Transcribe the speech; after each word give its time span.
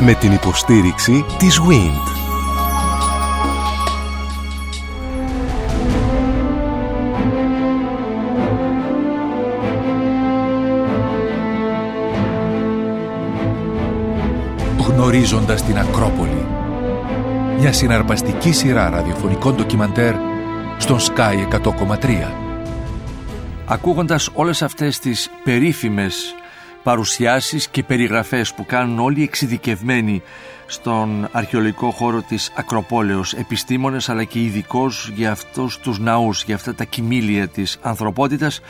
Με 0.00 0.14
την 0.14 0.32
υποστήριξη 0.32 1.24
της 1.38 1.60
WIND. 1.60 2.18
Γνωρίζοντας 14.78 15.62
την 15.62 15.78
Ακρόπολη. 15.78 16.46
Μια 17.58 17.72
συναρπαστική 17.72 18.52
σειρά 18.52 18.90
ραδιοφωνικών 18.90 19.54
ντοκιμαντέρ 19.54 20.14
στον 20.78 20.98
Sky 20.98 21.48
100,3. 21.48 22.32
Ακούγοντας 23.66 24.30
όλες 24.34 24.62
αυτές 24.62 24.98
τις 24.98 25.30
περίφημες 25.44 26.34
παρουσιάσεις 26.88 27.68
και 27.68 27.82
περιγραφές 27.82 28.54
που 28.54 28.66
κάνουν 28.66 28.98
όλοι 28.98 29.22
εξειδικευμένοι 29.22 30.22
στον 30.66 31.28
αρχαιολογικό 31.32 31.90
χώρο 31.90 32.22
της 32.22 32.52
Ακροπόλεως. 32.56 33.32
Επιστήμονες 33.32 34.08
αλλά 34.08 34.24
και 34.24 34.40
ειδικός 34.40 35.12
για 35.14 35.30
αυτούς 35.30 35.78
τους 35.78 35.98
ναούς, 35.98 36.44
για 36.44 36.54
αυτά 36.54 36.74
τα 36.74 36.84
κοιμήλια 36.84 37.48
της 37.48 37.78
ανθρωπότητας. 37.82 38.60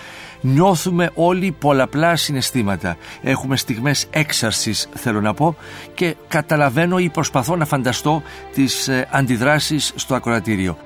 Νιώθουμε 0.41 1.11
όλοι 1.15 1.57
πολλαπλά 1.59 2.17
συναισθήματα. 2.17 2.97
Έχουμε 3.23 3.57
στιγμές 3.57 4.07
έξαρσης 4.11 4.89
θέλω 4.95 5.21
να 5.21 5.35
πω 5.35 5.57
και 5.95 6.17
καταλαβαίνω 6.29 6.99
ή 6.99 7.09
προσπαθώ 7.09 7.57
να 7.57 7.65
φανταστώ 7.65 8.23
τις 8.55 8.89
ε, 8.89 9.09
αντιδράσεις 9.11 9.93
στο 9.95 10.15
ακροατήριο. 10.15 10.79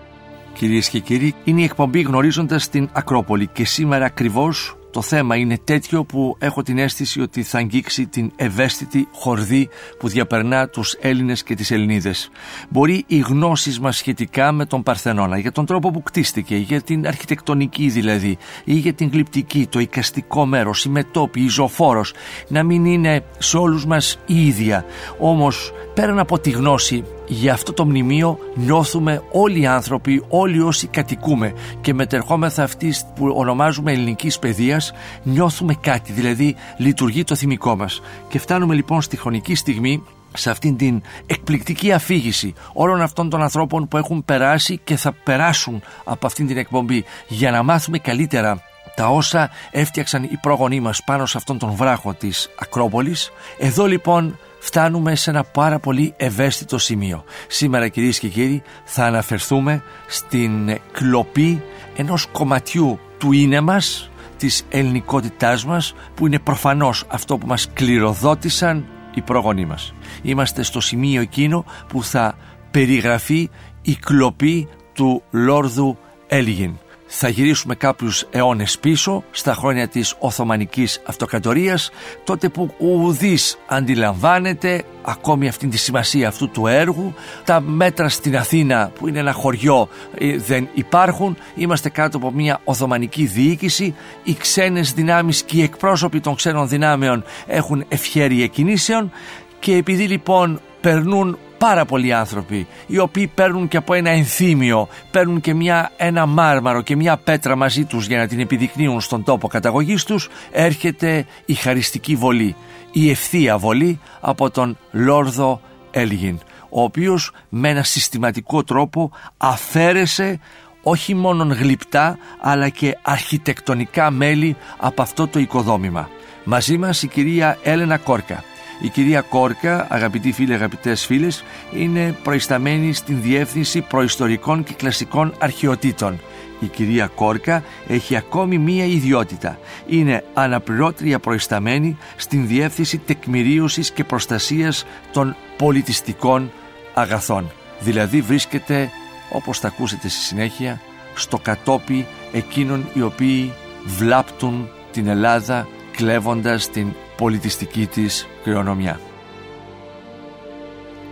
Κυρίες 0.53 0.89
και 0.89 0.99
κύριοι, 0.99 1.35
είναι 1.45 1.61
η 1.61 1.65
εκπομπή 1.65 2.01
γνωρίζοντας 2.01 2.69
την 2.69 2.89
Ακρόπολη 2.93 3.47
και 3.47 3.65
σήμερα 3.65 4.05
ακριβώς 4.05 4.77
το 4.93 5.03
θέμα 5.03 5.37
είναι 5.37 5.59
τέτοιο 5.65 6.05
που 6.05 6.37
έχω 6.39 6.63
την 6.63 6.79
αίσθηση 6.79 7.21
ότι 7.21 7.43
θα 7.43 7.59
αγγίξει 7.59 8.07
την 8.07 8.33
ευαίσθητη 8.37 9.09
χορδή 9.13 9.69
που 9.99 10.09
διαπερνά 10.09 10.69
τους 10.69 10.97
Έλληνες 11.01 11.43
και 11.43 11.55
τις 11.55 11.71
Ελληνίδες. 11.71 12.31
Μπορεί 12.69 13.05
οι 13.07 13.19
γνώσεις 13.19 13.81
μας 13.81 13.97
σχετικά 13.97 14.53
με 14.53 14.65
τον 14.67 14.83
Παρθενώνα, 14.83 15.39
για 15.39 15.53
τον 15.53 15.67
τρόπο 15.67 15.91
που 15.91 16.03
κτίστηκε, 16.03 16.57
για 16.57 16.83
την 16.83 17.07
αρχιτεκτονική 17.07 17.89
δηλαδή, 17.89 18.39
ή 18.65 18.75
για 18.75 18.93
την 18.93 19.11
γλυπτική, 19.13 19.67
το 19.71 19.79
οικαστικό 19.79 20.47
μέρος, 20.47 20.85
η 20.85 20.89
μετόπη, 20.89 21.41
η 21.41 21.49
ζωφόρος, 21.49 22.15
να 22.49 22.63
μην 22.63 22.85
είναι 22.85 23.25
σε 23.39 23.57
όλους 23.57 23.87
μας 23.87 24.19
η 24.27 24.47
ίδια. 24.47 24.85
Όμως, 25.19 25.73
πέραν 25.95 26.19
από 26.19 26.39
τη 26.39 26.51
γνώση, 26.51 27.05
για 27.27 27.53
αυτό 27.53 27.73
το 27.73 27.85
μνημείο 27.85 28.39
νιώθουμε 28.55 29.23
όλοι 29.33 29.61
οι 29.61 29.67
άνθρωποι, 29.67 30.25
όλοι 30.29 30.61
όσοι 30.61 30.87
κατοικούμε 30.87 31.53
και 31.81 31.95
μετερχόμεθα 31.95 32.63
αυτής 32.63 33.05
που 33.15 33.33
ονομάζουμε 33.37 33.93
ελληνικής 33.93 34.39
παιδείας, 34.39 34.93
νιώθουμε 35.23 35.75
κάτι, 35.75 36.13
δηλαδή 36.13 36.55
λειτουργεί 36.77 37.25
το 37.25 37.35
θυμικό 37.35 37.77
μας. 37.77 38.03
Και 38.29 38.39
φτάνουμε 38.39 38.75
λοιπόν 38.75 39.03
στη 39.03 39.17
χρονική 39.17 39.55
στιγμή 39.55 40.03
σε 40.35 40.51
αυτήν 40.51 40.77
την 40.77 41.03
εκπληκτική 41.27 41.93
αφήγηση 41.93 42.55
όλων 42.73 43.01
αυτών 43.01 43.31
των 43.31 43.43
ανθρώπων 43.43 43.89
που 43.89 43.97
έχουν 43.97 44.25
περάσει 44.25 44.81
και 44.85 44.97
θα 44.97 45.13
περάσουν 45.13 45.83
από 46.05 46.27
αυτήν 46.27 46.47
την 46.47 46.57
εκπομπή 46.57 47.05
για 47.29 47.51
να 47.51 47.63
μάθουμε 47.63 47.99
καλύτερα 47.99 48.63
τα 48.95 49.09
όσα 49.09 49.51
έφτιαξαν 49.71 50.23
οι 50.23 50.39
πρόγονοί 50.41 50.81
μας 50.81 51.05
πάνω 51.05 51.27
σε 51.27 51.39
αυτόν 51.39 51.59
τον 51.59 51.71
βράχο 51.71 52.15
της 52.15 52.51
Ακρόπολης. 52.59 53.31
Εδώ 53.59 53.87
λοιπόν 53.87 54.39
φτάνουμε 54.65 55.15
σε 55.15 55.31
ένα 55.31 55.45
πάρα 55.45 55.79
πολύ 55.79 56.15
ευαίσθητο 56.17 56.79
σημείο. 56.79 57.25
Σήμερα 57.47 57.89
κυρίες 57.89 58.19
και 58.19 58.29
κύριοι 58.29 58.63
θα 58.85 59.05
αναφερθούμε 59.05 59.83
στην 60.07 60.79
κλοπή 60.93 61.63
ενός 61.97 62.27
κομματιού 62.27 62.99
του 63.19 63.33
είναι 63.33 63.61
μας, 63.61 64.11
της 64.37 64.67
ελληνικότητάς 64.69 65.65
μας 65.65 65.95
που 66.15 66.27
είναι 66.27 66.39
προφανώς 66.39 67.05
αυτό 67.09 67.39
που 67.39 67.47
μας 67.47 67.69
κληροδότησαν 67.73 68.87
οι 69.15 69.21
πρόγονοί 69.21 69.65
μας. 69.65 69.95
Είμαστε 70.23 70.63
στο 70.63 70.81
σημείο 70.81 71.21
εκείνο 71.21 71.65
που 71.89 72.05
θα 72.05 72.37
περιγραφεί 72.71 73.51
η 73.83 73.95
κλοπή 73.95 74.69
του 74.93 75.23
Λόρδου 75.31 75.99
Έλγιν 76.27 76.73
θα 77.15 77.29
γυρίσουμε 77.29 77.75
κάποιους 77.75 78.27
αιώνες 78.31 78.79
πίσω 78.79 79.25
στα 79.31 79.55
χρόνια 79.55 79.89
της 79.89 80.15
Οθωμανικής 80.19 81.01
Αυτοκρατορίας 81.07 81.91
τότε 82.25 82.49
που 82.49 82.75
ο 82.81 82.87
Ουδής 82.87 83.59
αντιλαμβάνεται 83.67 84.85
ακόμη 85.03 85.49
αυτή 85.49 85.67
τη 85.67 85.77
σημασία 85.77 86.29
αυτού 86.29 86.51
του 86.51 86.67
έργου. 86.67 87.15
Τα 87.45 87.61
μέτρα 87.61 88.09
στην 88.09 88.37
Αθήνα 88.37 88.93
που 88.99 89.09
είναι 89.09 89.19
ένα 89.19 89.33
χωριό 89.33 89.89
ε, 90.19 90.37
δεν 90.37 90.69
υπάρχουν. 90.75 91.37
Είμαστε 91.55 91.89
κάτω 91.89 92.17
από 92.17 92.31
μια 92.31 92.61
Οθωμανική 92.65 93.25
διοίκηση. 93.25 93.95
Οι 94.23 94.35
ξένες 94.35 94.93
δυνάμεις 94.93 95.43
και 95.43 95.57
οι 95.57 95.63
εκπρόσωποι 95.63 96.21
των 96.21 96.35
ξένων 96.35 96.69
δυνάμεων 96.69 97.25
έχουν 97.47 97.85
ευχέρεια 97.89 98.47
κινήσεων. 98.47 99.13
Και 99.59 99.77
επειδή 99.77 100.05
λοιπόν 100.07 100.61
περνούν 100.81 101.39
πάρα 101.63 101.85
πολλοί 101.85 102.13
άνθρωποι 102.13 102.67
οι 102.87 102.99
οποίοι 102.99 103.27
παίρνουν 103.27 103.69
και 103.69 103.77
από 103.77 103.95
ένα 103.95 104.11
ενθύμιο, 104.11 104.89
παίρνουν 105.11 105.41
και 105.41 105.55
μια, 105.55 105.91
ένα 105.97 106.27
μάρμαρο 106.27 106.83
και 106.83 106.97
μια 106.97 107.17
πέτρα 107.17 107.57
μαζί 107.57 107.85
τους 107.85 108.07
για 108.07 108.19
να 108.19 108.27
την 108.27 108.41
επιδεικνύουν 108.41 109.01
στον 109.01 109.25
τόπο 109.25 109.49
καταγωγής 109.49 110.05
τους, 110.05 110.29
έρχεται 110.53 111.27
η 111.45 111.55
χαριστική 111.55 112.17
βολή, 112.17 112.57
η 112.93 113.11
ευθεία 113.11 113.59
βολή 113.59 114.01
από 114.21 114.51
τον 114.51 114.79
Λόρδο 114.91 115.61
Έλγιν, 115.91 116.39
ο 116.69 116.83
οποίος 116.83 117.33
με 117.49 117.69
ένα 117.69 117.83
συστηματικό 117.83 118.65
τρόπο 118.65 119.11
αφαίρεσε 119.37 120.41
όχι 120.83 121.15
μόνο 121.15 121.45
γλυπτά 121.45 122.19
αλλά 122.41 122.69
και 122.69 122.99
αρχιτεκτονικά 123.03 124.11
μέλη 124.11 124.57
από 124.79 125.03
αυτό 125.03 125.29
το 125.29 125.39
οικοδόμημα. 125.39 126.09
Μαζί 126.45 126.79
μας 126.79 127.03
η 127.03 127.09
κυρία 127.09 127.59
Έλενα 127.63 127.97
Κόρκα, 127.97 128.45
η 128.83 128.89
κυρία 128.89 129.21
Κόρκα, 129.21 129.87
αγαπητοί 129.91 130.33
φίλοι, 130.33 130.55
αγαπητές 130.55 131.07
φίλες, 131.07 131.45
είναι 131.77 132.17
προϊσταμένη 132.23 132.93
στην 132.93 133.23
Διεύθυνση 133.23 133.81
Προϊστορικών 133.81 134.65
και 134.65 134.73
Κλασικών 134.73 135.35
Αρχαιοτήτων. 135.39 136.21
Η 136.61 136.67
κυρία 136.67 137.07
Κόρκα 137.07 137.63
έχει 137.89 138.17
ακόμη 138.17 138.59
μία 138.59 138.85
ιδιότητα. 138.85 139.59
Είναι 139.87 140.25
αναπληρώτρια 140.35 141.19
προϊσταμένη 141.19 141.97
στην 142.17 142.47
Διεύθυνση 142.47 142.99
Τεκμηρίωσης 142.99 143.91
και 143.91 144.05
Προστασίας 144.05 144.85
των 145.13 145.37
Πολιτιστικών 145.57 146.53
Αγαθών. 146.95 147.51
Δηλαδή 147.81 148.21
βρίσκεται, 148.21 148.91
όπως 149.33 149.59
θα 149.59 149.69
ακούσετε 149.69 150.09
στη 150.09 150.21
συνέχεια, 150.21 150.81
στο 151.15 151.39
κατόπι 151.39 152.07
εκείνων 152.33 152.89
οι 152.93 153.03
οποίοι 153.03 153.53
βλάπτουν 153.85 154.69
την 154.93 155.07
Ελλάδα 155.07 155.69
κλέβοντας 155.97 156.71
την 156.71 156.95
πολιτιστική 157.23 157.87
της 157.87 158.27
κληρονομιά. 158.43 159.01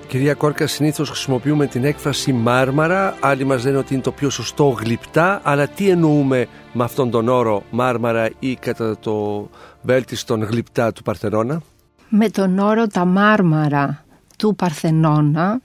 Κυρία 0.07 0.35
Κόρκα, 0.35 0.67
συνήθως 0.67 1.09
χρησιμοποιούμε 1.09 1.67
την 1.67 1.85
έκφραση 1.85 2.33
μάρμαρα, 2.33 3.17
άλλοι 3.21 3.45
μας 3.45 3.65
λένε 3.65 3.77
ότι 3.77 3.95
είναι 3.95 4.03
το 4.03 4.13
πιο 4.13 4.31
σωστό 4.31 4.69
γλυπτά, 4.69 5.41
αλλά 5.45 5.69
τι 5.69 5.89
εννοούμε 5.89 6.47
με 6.73 6.85
αυτόν 6.85 7.11
τον 7.11 7.29
όρο 7.29 7.63
μάρμαρα 7.71 8.31
ή 8.39 8.55
κατά 8.55 8.99
το 8.99 9.49
βέλτιστον 9.83 10.43
γλυπτά 10.43 10.93
του 10.93 11.03
Παρθενώνα; 11.03 11.63
Με 12.09 12.29
τον 12.29 12.59
όρο 12.59 12.87
τα 12.87 13.05
μάρμαρα 13.05 14.05
του 14.37 14.55
Παρθενώνα 14.55 15.61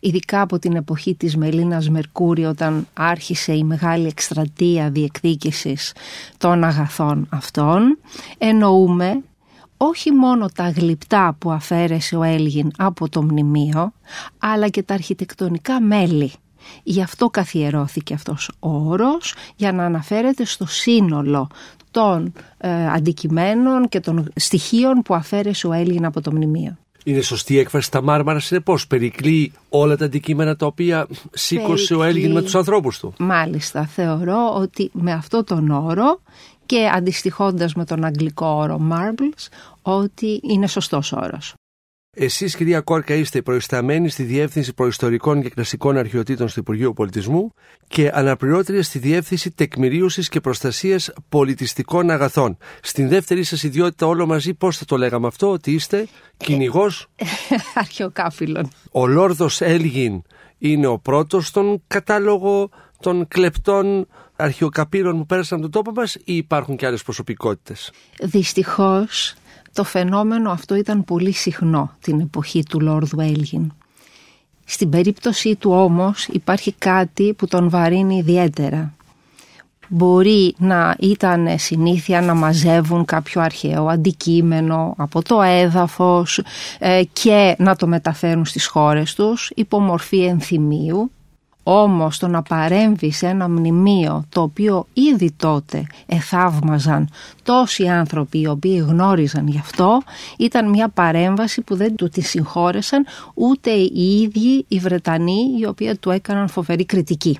ειδικά 0.00 0.40
από 0.40 0.58
την 0.58 0.76
εποχή 0.76 1.14
της 1.14 1.36
Μελίνας 1.36 1.88
Μερκούρη 1.90 2.44
όταν 2.44 2.86
άρχισε 2.94 3.52
η 3.52 3.64
μεγάλη 3.64 4.06
εκστρατεία 4.06 4.90
διεκδίκησης 4.90 5.92
των 6.38 6.64
αγαθών 6.64 7.26
αυτών 7.30 7.98
εννοούμε 8.38 9.22
όχι 9.76 10.12
μόνο 10.12 10.48
τα 10.54 10.68
γλυπτά 10.68 11.36
που 11.38 11.50
αφαίρεσε 11.50 12.16
ο 12.16 12.22
Έλγιν 12.22 12.70
από 12.76 13.08
το 13.08 13.22
μνημείο 13.22 13.92
αλλά 14.38 14.68
και 14.68 14.82
τα 14.82 14.94
αρχιτεκτονικά 14.94 15.80
μέλη. 15.80 16.32
Γι' 16.82 17.02
αυτό 17.02 17.30
καθιερώθηκε 17.30 18.14
αυτός 18.14 18.50
ο 18.58 18.70
όρος 18.70 19.34
για 19.56 19.72
να 19.72 19.84
αναφέρεται 19.84 20.44
στο 20.44 20.66
σύνολο 20.66 21.48
των 21.90 22.32
ε, 22.58 22.88
αντικειμένων 22.88 23.88
και 23.88 24.00
των 24.00 24.32
στοιχείων 24.36 25.02
που 25.02 25.14
αφαίρεσε 25.14 25.66
ο 25.66 25.72
Έλγιν 25.72 26.04
από 26.04 26.20
το 26.20 26.32
μνημείο. 26.32 26.76
Είναι 27.04 27.20
σωστή 27.20 27.54
η 27.54 27.58
έκφραση 27.58 27.90
τα 27.90 28.02
μάρμαρα 28.02 28.40
συνεπώς. 28.40 28.86
Περικλεί 28.86 29.52
όλα 29.68 29.96
τα 29.96 30.04
αντικείμενα 30.04 30.56
τα 30.56 30.66
οποία 30.66 31.06
σήκωσε 31.32 31.94
ο 31.94 32.02
Έλλην 32.02 32.32
με 32.32 32.42
τους 32.42 32.54
ανθρώπους 32.54 32.98
του. 32.98 33.14
Μάλιστα. 33.18 33.86
Θεωρώ 33.86 34.54
ότι 34.54 34.90
με 34.92 35.12
αυτό 35.12 35.44
τον 35.44 35.70
όρο 35.70 36.20
και 36.66 36.90
αντιστοιχώντας 36.94 37.74
με 37.74 37.84
τον 37.84 38.04
αγγλικό 38.04 38.46
όρο 38.46 38.80
marbles 38.92 39.48
ότι 39.82 40.40
είναι 40.42 40.66
σωστός 40.66 41.12
όρος. 41.12 41.54
Εσείς, 42.16 42.56
κυρία 42.56 42.80
Κόρκα, 42.80 43.14
είστε 43.14 43.42
προϊσταμένοι 43.42 44.08
στη 44.08 44.22
Διεύθυνση 44.22 44.74
Προϊστορικών 44.74 45.42
και 45.42 45.48
Κλασικών 45.48 45.96
Αρχαιοτήτων 45.96 46.48
στο 46.48 46.60
Υπουργείο 46.60 46.92
Πολιτισμού 46.92 47.52
και 47.88 48.10
αναπληρώτρια 48.14 48.82
στη 48.82 48.98
Διεύθυνση 48.98 49.50
Τεκμηρίωσης 49.50 50.28
και 50.28 50.40
Προστασίας 50.40 51.12
Πολιτιστικών 51.28 52.10
Αγαθών. 52.10 52.56
Στην 52.82 53.08
δεύτερη 53.08 53.42
σας 53.42 53.62
ιδιότητα, 53.62 54.06
όλο 54.06 54.26
μαζί, 54.26 54.54
πώς 54.54 54.78
θα 54.78 54.84
το 54.84 54.96
λέγαμε 54.96 55.26
αυτό, 55.26 55.50
ότι 55.50 55.72
είστε 55.72 56.06
κυνηγός; 56.36 57.06
Αρχαιοκάφιλων. 57.74 58.70
Ο 58.90 59.06
Λόρδος 59.06 59.60
Έλγιν 59.60 60.22
είναι 60.58 60.86
ο 60.86 60.98
πρώτος 60.98 61.46
στον 61.46 61.82
κατάλογο 61.86 62.70
των 63.00 63.28
κλεπτών 63.28 64.06
αρχαιοκαπήρων 64.36 65.18
που 65.18 65.26
πέρασαν 65.26 65.60
τον 65.60 65.70
τόπο 65.70 65.92
μας 65.92 66.14
ή 66.14 66.36
υπάρχουν 66.36 66.76
και 66.76 66.86
άλλες 66.86 67.02
προσωπικότητες; 67.02 67.92
Δυστυχώς 68.22 69.34
Το 69.72 69.84
φαινόμενο 69.84 70.50
αυτό 70.50 70.74
ήταν 70.74 71.04
πολύ 71.04 71.32
συχνό 71.32 71.96
την 72.00 72.20
εποχή 72.20 72.62
του 72.62 72.80
Λόρδου 72.80 73.20
Έλγιν. 73.20 73.72
Στην 74.64 74.88
περίπτωση 74.88 75.56
του 75.56 75.70
όμως 75.70 76.26
υπάρχει 76.26 76.72
κάτι 76.72 77.32
που 77.32 77.46
τον 77.46 77.70
βαρύνει 77.70 78.16
ιδιαίτερα. 78.16 78.94
Μπορεί 79.88 80.54
να 80.58 80.96
ήταν 80.98 81.58
συνήθεια 81.58 82.20
να 82.20 82.34
μαζεύουν 82.34 83.04
κάποιο 83.04 83.40
αρχαίο 83.40 83.86
αντικείμενο 83.86 84.94
από 84.96 85.22
το 85.22 85.42
έδαφος 85.42 86.42
ε, 86.78 87.02
και 87.12 87.56
να 87.58 87.76
το 87.76 87.86
μεταφέρουν 87.86 88.44
στις 88.44 88.66
χώρες 88.66 89.14
τους 89.14 89.50
υπό 89.54 89.80
μορφή 89.80 90.24
ενθυμίου 90.24 91.10
όμως 91.64 92.18
το 92.18 92.28
να 92.28 92.42
παρέμβει 92.42 93.12
σε 93.12 93.26
ένα 93.26 93.48
μνημείο 93.48 94.24
το 94.28 94.42
οποίο 94.42 94.86
ήδη 94.92 95.32
τότε 95.32 95.86
εθαύμαζαν 96.06 97.08
τόσοι 97.42 97.88
άνθρωποι 97.88 98.40
οι 98.40 98.46
οποίοι 98.46 98.84
γνώριζαν 98.88 99.46
γι' 99.48 99.58
αυτό 99.58 100.02
ήταν 100.38 100.68
μια 100.68 100.88
παρέμβαση 100.88 101.62
που 101.62 101.76
δεν 101.76 101.94
του 101.94 102.08
τη 102.08 102.20
συγχώρεσαν 102.20 103.06
ούτε 103.34 103.70
οι 103.70 104.20
ίδιοι 104.20 104.64
οι 104.68 104.78
Βρετανοί 104.78 105.58
οι 105.60 105.66
οποίοι 105.66 105.96
του 105.96 106.10
έκαναν 106.10 106.48
φοβερή 106.48 106.84
κριτική. 106.84 107.38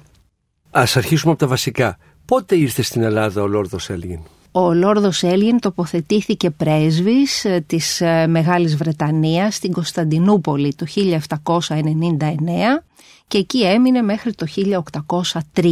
Ας 0.71 0.97
αρχίσουμε 0.97 1.33
από 1.33 1.41
τα 1.41 1.47
βασικά. 1.47 1.99
Πότε 2.25 2.57
ήρθε 2.57 2.83
στην 2.83 3.03
Ελλάδα 3.03 3.43
ο 3.43 3.47
Λόρδος 3.47 3.91
Έλγιν; 3.91 4.21
Ο 4.57 4.73
Λόρδος 4.75 5.23
Έλγιν 5.23 5.61
τοποθετήθηκε 5.61 6.51
πρέσβης 6.51 7.45
ε, 7.45 7.65
της 7.67 8.01
ε, 8.01 8.27
Μεγάλης 8.27 8.77
Βρετανίας 8.77 9.55
στην 9.55 9.73
Κωνσταντινούπολη 9.73 10.75
το 10.75 10.87
1799 11.69 11.75
και 13.29 13.39
εκεί 13.39 13.65
έμεινε 13.65 14.03
μέχρι 14.03 14.35
το 14.35 14.47
1803. 15.55 15.71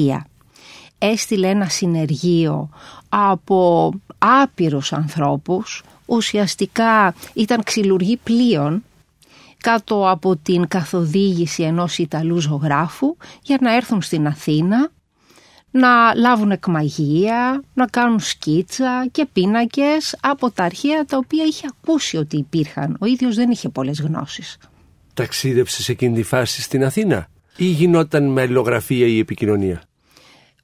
Έστειλε 0.98 1.48
ένα 1.48 1.68
συνεργείο 1.68 2.68
από 3.08 3.90
άπειρους 4.18 4.92
ανθρώπους, 4.92 5.82
ουσιαστικά 6.06 7.14
ήταν 7.34 7.62
ξυλουργοί 7.62 8.16
πλοίων 8.16 8.82
κάτω 9.60 10.10
από 10.10 10.36
την 10.36 10.68
καθοδήγηση 10.68 11.62
ενός 11.62 11.98
Ιταλού 11.98 12.40
ζωγράφου 12.40 13.16
για 13.42 13.58
να 13.60 13.74
έρθουν 13.74 14.02
στην 14.02 14.26
Αθήνα 14.26 14.90
να 15.72 16.14
λάβουν 16.14 16.50
εκμαγεία, 16.50 17.62
να 17.74 17.86
κάνουν 17.86 18.20
σκίτσα 18.20 19.06
και 19.10 19.26
πίνακες 19.32 20.16
από 20.20 20.50
τα 20.50 20.64
αρχαία 20.64 21.04
τα 21.04 21.16
οποία 21.16 21.44
είχε 21.44 21.66
ακούσει 21.70 22.16
ότι 22.16 22.36
υπήρχαν. 22.36 22.96
Ο 23.00 23.06
ίδιος 23.06 23.34
δεν 23.34 23.50
είχε 23.50 23.68
πολλές 23.68 24.00
γνώσεις. 24.00 24.58
Ταξίδευσε 25.14 25.82
σε 25.82 25.92
εκείνη 25.92 26.14
τη 26.14 26.22
φάση 26.22 26.62
στην 26.62 26.84
Αθήνα 26.84 27.28
ή 27.56 27.64
γινόταν 27.64 28.24
με 28.24 28.40
αλληλογραφία 28.40 29.06
η 29.06 29.18
επικοινωνία; 29.18 29.82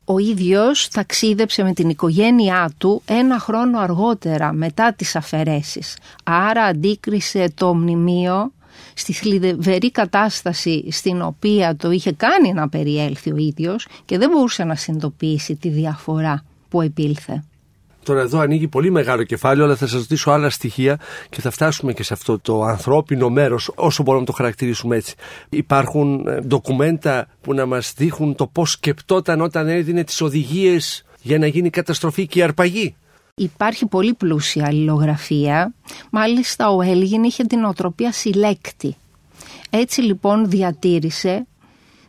Ο 0.04 0.18
ίδιος 0.18 0.88
ταξίδεψε 0.88 1.62
με 1.62 1.72
την 1.72 1.88
οικογένειά 1.88 2.70
του 2.78 3.02
ένα 3.06 3.38
χρόνο 3.38 3.78
αργότερα 3.78 4.52
μετά 4.52 4.92
τις 4.92 5.16
αφαιρέσεις. 5.16 5.96
Άρα 6.24 6.62
αντίκρισε 6.62 7.52
το 7.54 7.74
μνημείο 7.74 8.52
στη 8.98 9.12
θλιβερή 9.12 9.90
κατάσταση 9.90 10.88
στην 10.90 11.22
οποία 11.22 11.76
το 11.76 11.90
είχε 11.90 12.12
κάνει 12.12 12.52
να 12.52 12.68
περιέλθει 12.68 13.32
ο 13.32 13.36
ίδιος 13.36 13.86
και 14.04 14.18
δεν 14.18 14.30
μπορούσε 14.30 14.64
να 14.64 14.74
συνειδητοποιήσει 14.74 15.56
τη 15.56 15.68
διαφορά 15.68 16.44
που 16.68 16.80
επήλθε. 16.80 17.42
Τώρα 18.02 18.20
εδώ 18.20 18.38
ανοίγει 18.38 18.68
πολύ 18.68 18.90
μεγάλο 18.90 19.22
κεφάλαιο, 19.22 19.64
αλλά 19.64 19.76
θα 19.76 19.86
σας 19.86 20.00
ρωτήσω 20.00 20.30
άλλα 20.30 20.50
στοιχεία 20.50 21.00
και 21.28 21.40
θα 21.40 21.50
φτάσουμε 21.50 21.92
και 21.92 22.02
σε 22.02 22.12
αυτό 22.12 22.38
το 22.38 22.62
ανθρώπινο 22.62 23.28
μέρος, 23.28 23.72
όσο 23.74 24.02
μπορούμε 24.02 24.20
να 24.20 24.30
το 24.30 24.36
χαρακτηρίσουμε 24.36 24.96
έτσι. 24.96 25.14
Υπάρχουν 25.48 26.26
ε, 26.26 26.40
ντοκουμέντα 26.40 27.26
που 27.40 27.54
να 27.54 27.66
μας 27.66 27.92
δείχνουν 27.96 28.34
το 28.34 28.46
πώς 28.46 28.70
σκεπτόταν 28.70 29.40
όταν 29.40 29.68
έδινε 29.68 30.04
τις 30.04 30.20
οδηγίες 30.20 31.04
για 31.20 31.38
να 31.38 31.46
γίνει 31.46 31.70
καταστροφή 31.70 32.26
και 32.26 32.42
αρπαγή. 32.42 32.96
Υπάρχει 33.38 33.86
πολύ 33.86 34.14
πλούσια 34.14 34.66
αλληλογραφία. 34.66 35.74
Μάλιστα 36.10 36.70
ο 36.70 36.82
Έλγιν 36.82 37.22
είχε 37.22 37.44
την 37.44 37.64
οτροπία 37.64 38.12
συλλέκτη. 38.12 38.96
Έτσι 39.70 40.00
λοιπόν 40.00 40.50
διατήρησε 40.50 41.46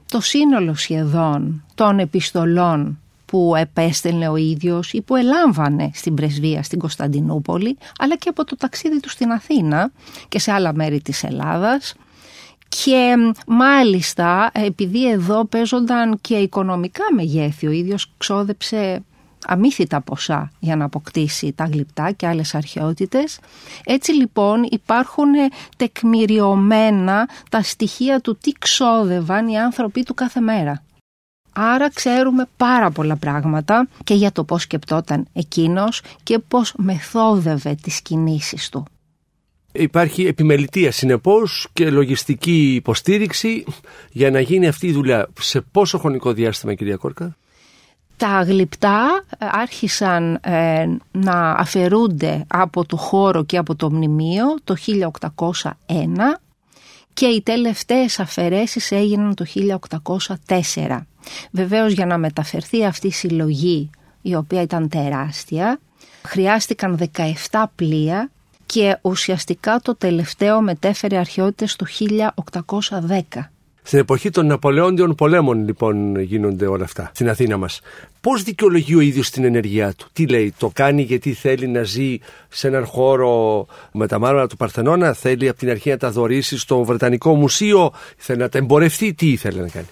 το 0.06 0.22
σύνολο 0.22 0.76
σχεδόν 0.76 1.64
των 1.76 2.00
επιστολών 2.00 3.00
που 3.26 3.56
επέστελνε 3.56 4.30
ο 4.30 4.36
ίδιος 4.36 4.94
ή 4.94 5.02
που 5.02 5.16
ελάμβανε 5.16 5.92
στην 5.94 6.14
πρεσβεία 6.14 6.64
στην 6.64 6.80
Κωνσταντινούπολη 6.80 7.78
αλλά 8.00 8.16
και 8.16 8.30
από 8.30 8.46
το 8.46 8.56
ταξίδι 8.56 9.00
του 9.00 9.10
στην 9.10 9.32
Αθήνα 9.32 9.92
και 10.28 10.40
σε 10.40 10.52
άλλα 10.52 10.74
μέρη 10.74 11.02
της 11.02 11.24
Ελλάδας 11.24 11.96
και 12.70 13.16
μάλιστα 13.48 14.50
επειδή 14.54 15.10
εδώ 15.10 15.46
παίζονταν 15.46 16.18
και 16.22 16.36
οικονομικά 16.36 17.04
μεγέθη 17.16 17.68
ο 17.68 17.72
ίδιος 17.72 18.12
ξόδεψε 18.18 19.04
αμύθιτα 19.46 20.02
ποσά 20.02 20.52
για 20.60 20.76
να 20.76 20.86
αποκτήσει 20.86 21.54
τα 21.54 21.64
γλυπτά 21.64 22.12
και 22.12 22.28
άλλες 22.28 22.56
αρχαιότητες. 22.56 23.40
Έτσι 23.86 24.12
λοιπόν 24.12 24.68
υπάρχουν 24.70 25.30
τεκμηριωμένα 25.78 27.30
τα 27.50 27.62
στοιχεία 27.62 28.20
του 28.20 28.38
τι 28.38 28.52
ξόδευαν 28.52 29.48
οι 29.48 29.60
άνθρωποι 29.60 30.04
του 30.04 30.14
κάθε 30.14 30.40
μέρα. 30.40 30.84
Άρα 31.54 31.90
ξέρουμε 31.90 32.48
πάρα 32.58 32.92
πολλά 32.92 33.16
πράγματα 33.16 33.88
και 34.04 34.14
για 34.14 34.32
το 34.32 34.44
πώς 34.44 34.62
σκεπτόταν 34.62 35.28
εκείνος 35.34 36.02
και 36.24 36.40
πώς 36.40 36.74
μεθόδευε 36.78 37.76
τις 37.82 38.02
κινήσεις 38.02 38.70
του. 38.70 38.86
Υπάρχει 39.72 40.26
επιμελητία 40.26 40.92
συνεπώς 40.92 41.68
και 41.74 41.90
λογιστική 41.90 42.74
υποστήριξη 42.76 43.64
για 44.12 44.32
να 44.32 44.40
γίνει 44.40 44.68
αυτή 44.68 44.88
η 44.88 44.92
δουλειά. 44.92 45.28
Σε 45.40 45.62
πόσο 45.62 45.98
χρονικό 45.98 46.34
διάστημα 46.34 46.74
κυρία 46.74 46.96
Κόρκα; 46.96 47.38
Τα 48.20 48.42
γλυπτά 48.42 49.24
ε, 49.38 49.46
άρχισαν 49.52 50.40
ε, 50.42 50.88
να 51.12 51.52
αφαιρούνται 51.52 52.46
από 52.48 52.86
το 52.86 52.98
χώρο 52.98 53.44
και 53.44 53.58
από 53.58 53.76
το 53.76 53.92
μνημείο 53.92 54.46
το 54.64 54.76
1801 55.28 55.70
και 57.14 57.26
οι 57.26 57.42
τελευταίες 57.42 58.20
αφαιρέσεις 58.20 58.92
έγιναν 58.92 59.36
το 59.36 59.46
1804. 60.48 61.00
Βεβαίως 61.52 61.94
για 61.94 62.06
να 62.06 62.18
μεταφερθεί 62.18 62.86
αυτή 62.86 63.08
η 63.08 63.12
συλλογή 63.12 63.90
η 64.22 64.36
οποία 64.36 64.62
ήταν 64.62 64.90
τεράστια 64.90 65.80
χρειάστηκαν 66.24 67.10
17 67.50 67.64
πλοία 67.76 68.32
και 68.66 68.98
ουσιαστικά 69.02 69.80
το 69.80 69.96
τελευταίο 69.96 70.62
μετέφερε 70.62 71.18
αρχαιότητες 71.18 71.76
το 71.76 71.86
1810. 73.08 73.22
Στην 73.90 74.02
εποχή 74.02 74.30
των 74.30 74.46
Ναπολεόντιων 74.46 75.16
πολέμων 75.16 75.66
λοιπόν 75.66 76.20
γίνονται 76.20 76.66
όλα 76.66 76.84
αυτά 76.84 77.12
στην 77.14 77.30
Αθήνα 77.30 77.58
μας. 77.58 77.82
Πώς 78.22 78.44
δικαιολογεί 78.44 78.96
ο 78.96 79.00
ίδιος 79.00 79.30
την 79.30 79.44
ενεργειά 79.44 79.94
του; 79.94 80.08
Τι 80.14 80.28
λέει, 80.28 80.54
το 80.58 80.72
κάνει 80.74 81.02
γιατί 81.02 81.34
θέλει 81.34 81.68
να 81.68 81.84
ζει 81.84 82.18
σε 82.50 82.68
έναν 82.68 82.86
χώρο 82.86 83.66
με 83.92 84.08
τα 84.08 84.20
μάρμαρα 84.20 84.48
του 84.48 84.58
Παρθενώνα, 84.58 85.14
θέλει 85.14 85.50
από 85.50 85.60
την 85.60 85.70
αρχή 85.70 85.90
να 85.90 85.98
τα 85.98 86.12
δωρήσει 86.12 86.58
στο 86.58 86.84
Βρετανικό 86.84 87.36
Μουσείο, 87.36 87.92
θέλει 88.18 88.40
να 88.40 88.50
τα 88.50 88.58
εμπορευτεί, 88.58 89.14
τι 89.14 89.30
ήθελε 89.32 89.62
να 89.62 89.68
κάνει; 89.68 89.88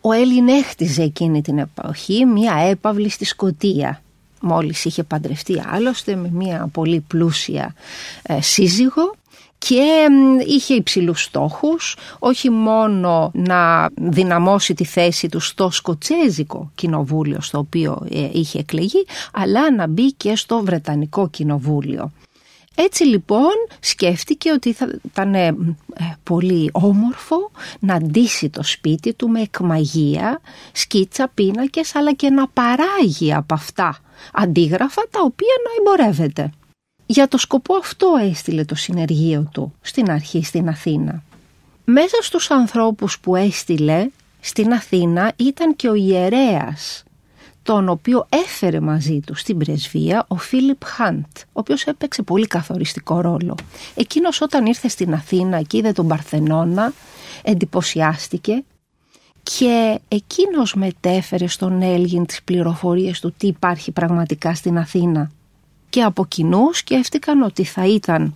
Ο 0.00 0.12
Έλλην 0.12 0.48
έχτιζε 0.48 1.02
εκείνη 1.02 1.42
την 1.42 1.58
εποχή 1.58 2.24
μια 2.24 2.54
έπαυλη 2.70 3.08
στη 3.08 3.24
Σκοτία. 3.24 4.02
Μόλις 4.40 4.84
είχε 4.84 5.02
παντρευτεί 5.02 5.62
άλλωστε 5.66 6.16
με 6.16 6.30
μια 6.32 6.68
πολύ 6.72 7.00
πλούσια 7.00 7.74
ε, 8.22 8.40
σύζυγο 8.40 9.14
και 9.58 10.06
είχε 10.46 10.74
υψηλούς 10.74 11.22
στόχους, 11.22 11.96
όχι 12.18 12.50
μόνο 12.50 13.30
να 13.34 13.88
δυναμώσει 13.94 14.74
τη 14.74 14.84
θέση 14.84 15.28
του 15.28 15.40
στο 15.40 15.70
σκοτσέζικο 15.70 16.70
κοινοβούλιο 16.74 17.40
στο 17.40 17.58
οποίο 17.58 18.06
ε, 18.10 18.28
είχε 18.32 18.58
εκλεγεί, 18.58 19.06
αλλά 19.32 19.74
να 19.74 19.86
μπει 19.86 20.12
και 20.12 20.36
στο 20.36 20.62
βρετανικό 20.64 21.28
κοινοβούλιο. 21.28 22.12
Έτσι 22.78 23.04
λοιπόν 23.04 23.52
σκέφτηκε 23.80 24.50
ότι 24.50 24.72
θα 24.72 24.98
ήταν 25.04 25.34
ε, 25.34 25.54
πολύ 26.22 26.70
όμορφο 26.72 27.50
να 27.78 27.98
ντύσει 27.98 28.48
το 28.48 28.62
σπίτι 28.62 29.14
του 29.14 29.28
με 29.28 29.40
εκμαγεία, 29.40 30.40
σκίτσα, 30.72 31.30
πίνακες 31.34 31.94
αλλά 31.94 32.12
και 32.12 32.30
να 32.30 32.48
παράγει 32.48 33.34
από 33.34 33.54
αυτά 33.54 33.98
αντίγραφα 34.32 35.02
τα 35.10 35.20
οποία 35.22 35.54
να 35.64 35.70
εμπορεύεται. 35.92 36.50
Για 37.06 37.28
το 37.28 37.38
σκοπό 37.38 37.74
αυτό 37.74 38.08
έστειλε 38.30 38.64
το 38.64 38.74
συνεργείο 38.74 39.48
του 39.52 39.74
στην 39.80 40.10
αρχή 40.10 40.44
στην 40.44 40.68
Αθήνα. 40.68 41.22
Μέσα 41.84 42.16
στους 42.20 42.50
ανθρώπους 42.50 43.18
που 43.18 43.36
έστειλε 43.36 44.08
στην 44.40 44.72
Αθήνα 44.72 45.32
ήταν 45.36 45.76
και 45.76 45.88
ο 45.88 45.94
ιερέας 45.94 47.04
τον 47.66 47.88
οποίο 47.88 48.26
έφερε 48.28 48.80
μαζί 48.80 49.20
του 49.26 49.34
στην 49.34 49.58
πρεσβεία 49.58 50.24
ο 50.28 50.36
Φίλιπ 50.36 50.84
Χάντ, 50.84 51.24
ο 51.46 51.50
οποίος 51.52 51.84
έπαιξε 51.84 52.22
πολύ 52.22 52.46
καθοριστικό 52.46 53.20
ρόλο. 53.20 53.54
Εκείνος 53.94 54.40
όταν 54.40 54.66
ήρθε 54.66 54.88
στην 54.88 55.14
Αθήνα 55.14 55.62
και 55.62 55.76
είδε 55.76 55.92
τον 55.92 56.08
Παρθενώνα, 56.08 56.92
εντυπωσιάστηκε 57.42 58.64
και 59.42 60.00
εκείνος 60.08 60.74
μετέφερε 60.74 61.46
στον 61.46 61.82
Έλγιν 61.82 62.26
τις 62.26 62.42
πληροφορίες 62.42 63.20
του 63.20 63.34
τι 63.36 63.46
υπάρχει 63.46 63.92
πραγματικά 63.92 64.54
στην 64.54 64.78
Αθήνα. 64.78 65.30
Και 65.88 66.02
από 66.02 66.26
κοινού 66.26 66.72
σκέφτηκαν 66.72 67.42
ότι 67.42 67.64
θα 67.64 67.86
ήταν 67.86 68.34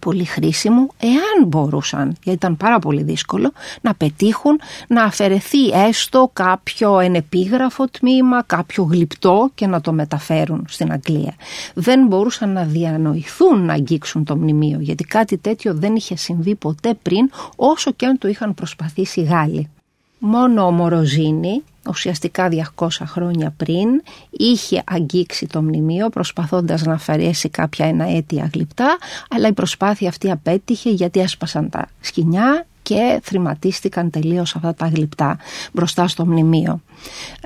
πολύ 0.00 0.24
χρήσιμο 0.24 0.88
εάν 0.98 1.46
μπορούσαν, 1.46 2.04
γιατί 2.06 2.30
ήταν 2.30 2.56
πάρα 2.56 2.78
πολύ 2.78 3.02
δύσκολο, 3.02 3.52
να 3.80 3.94
πετύχουν 3.94 4.60
να 4.88 5.04
αφαιρεθεί 5.04 5.68
έστω 5.68 6.30
κάποιο 6.32 6.98
ενεπίγραφο 6.98 7.84
τμήμα, 7.88 8.42
κάποιο 8.42 8.82
γλυπτό 8.82 9.50
και 9.54 9.66
να 9.66 9.80
το 9.80 9.92
μεταφέρουν 9.92 10.64
στην 10.68 10.92
Αγγλία. 10.92 11.34
Δεν 11.74 12.06
μπορούσαν 12.06 12.52
να 12.52 12.64
διανοηθούν 12.64 13.64
να 13.64 13.72
αγγίξουν 13.72 14.24
το 14.24 14.36
μνημείο, 14.36 14.78
γιατί 14.80 15.04
κάτι 15.04 15.36
τέτοιο 15.36 15.74
δεν 15.74 15.94
είχε 15.94 16.16
συμβεί 16.16 16.54
ποτέ 16.54 16.94
πριν, 17.02 17.30
όσο 17.56 17.92
και 17.92 18.06
αν 18.06 18.18
το 18.18 18.28
είχαν 18.28 18.54
προσπαθήσει 18.54 19.20
οι 19.20 19.24
Γάλλοι. 19.24 19.70
Μόνο 20.18 20.66
ο 20.66 20.70
Μοροζίνη, 20.70 21.62
ουσιαστικά 21.88 22.48
200 22.74 22.88
χρόνια 23.04 23.54
πριν, 23.56 23.88
είχε 24.30 24.82
αγγίξει 24.86 25.46
το 25.46 25.62
μνημείο 25.62 26.08
προσπαθώντας 26.08 26.82
να 26.82 26.92
αφαιρέσει 26.92 27.48
κάποια 27.48 27.86
εναέτια 27.86 28.50
γλυπτά, 28.54 28.98
αλλά 29.30 29.48
η 29.48 29.52
προσπάθεια 29.52 30.08
αυτή 30.08 30.30
απέτυχε 30.30 30.90
γιατί 30.90 31.20
έσπασαν 31.20 31.68
τα 31.68 31.88
σκηνιά 32.00 32.66
και 32.82 33.20
θρηματίστηκαν 33.22 34.10
τελείως 34.10 34.56
αυτά 34.56 34.74
τα 34.74 34.86
γλυπτά 34.86 35.38
μπροστά 35.72 36.08
στο 36.08 36.26
μνημείο. 36.26 36.80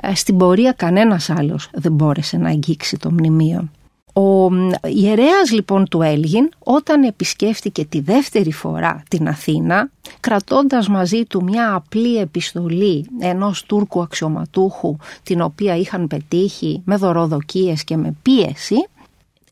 Ε, 0.00 0.14
στην 0.14 0.36
πορεία 0.36 0.72
κανένας 0.72 1.30
άλλος 1.30 1.68
δεν 1.72 1.92
μπόρεσε 1.92 2.36
να 2.36 2.48
αγγίξει 2.48 2.96
το 2.96 3.10
μνημείο. 3.10 3.68
Ο 4.18 4.50
ιερέας 4.88 5.50
λοιπόν 5.50 5.88
του 5.88 6.02
Έλγιν 6.02 6.48
όταν 6.58 7.02
επισκέφτηκε 7.02 7.84
τη 7.84 8.00
δεύτερη 8.00 8.52
φορά 8.52 9.02
την 9.08 9.28
Αθήνα 9.28 9.90
κρατώντας 10.20 10.88
μαζί 10.88 11.24
του 11.24 11.44
μια 11.44 11.74
απλή 11.74 12.16
επιστολή 12.16 13.06
ενός 13.18 13.62
Τούρκου 13.62 14.02
αξιωματούχου 14.02 14.96
την 15.22 15.40
οποία 15.40 15.76
είχαν 15.76 16.06
πετύχει 16.06 16.82
με 16.84 16.96
δωροδοκίες 16.96 17.84
και 17.84 17.96
με 17.96 18.14
πίεση 18.22 18.88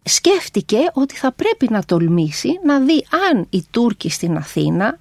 σκέφτηκε 0.02 0.78
ότι 0.92 1.16
θα 1.16 1.32
πρέπει 1.32 1.68
να 1.70 1.82
τολμήσει 1.84 2.58
να 2.64 2.80
δει 2.80 3.06
αν 3.30 3.46
οι 3.50 3.64
Τούρκοι 3.70 4.10
στην 4.10 4.36
Αθήνα 4.36 4.98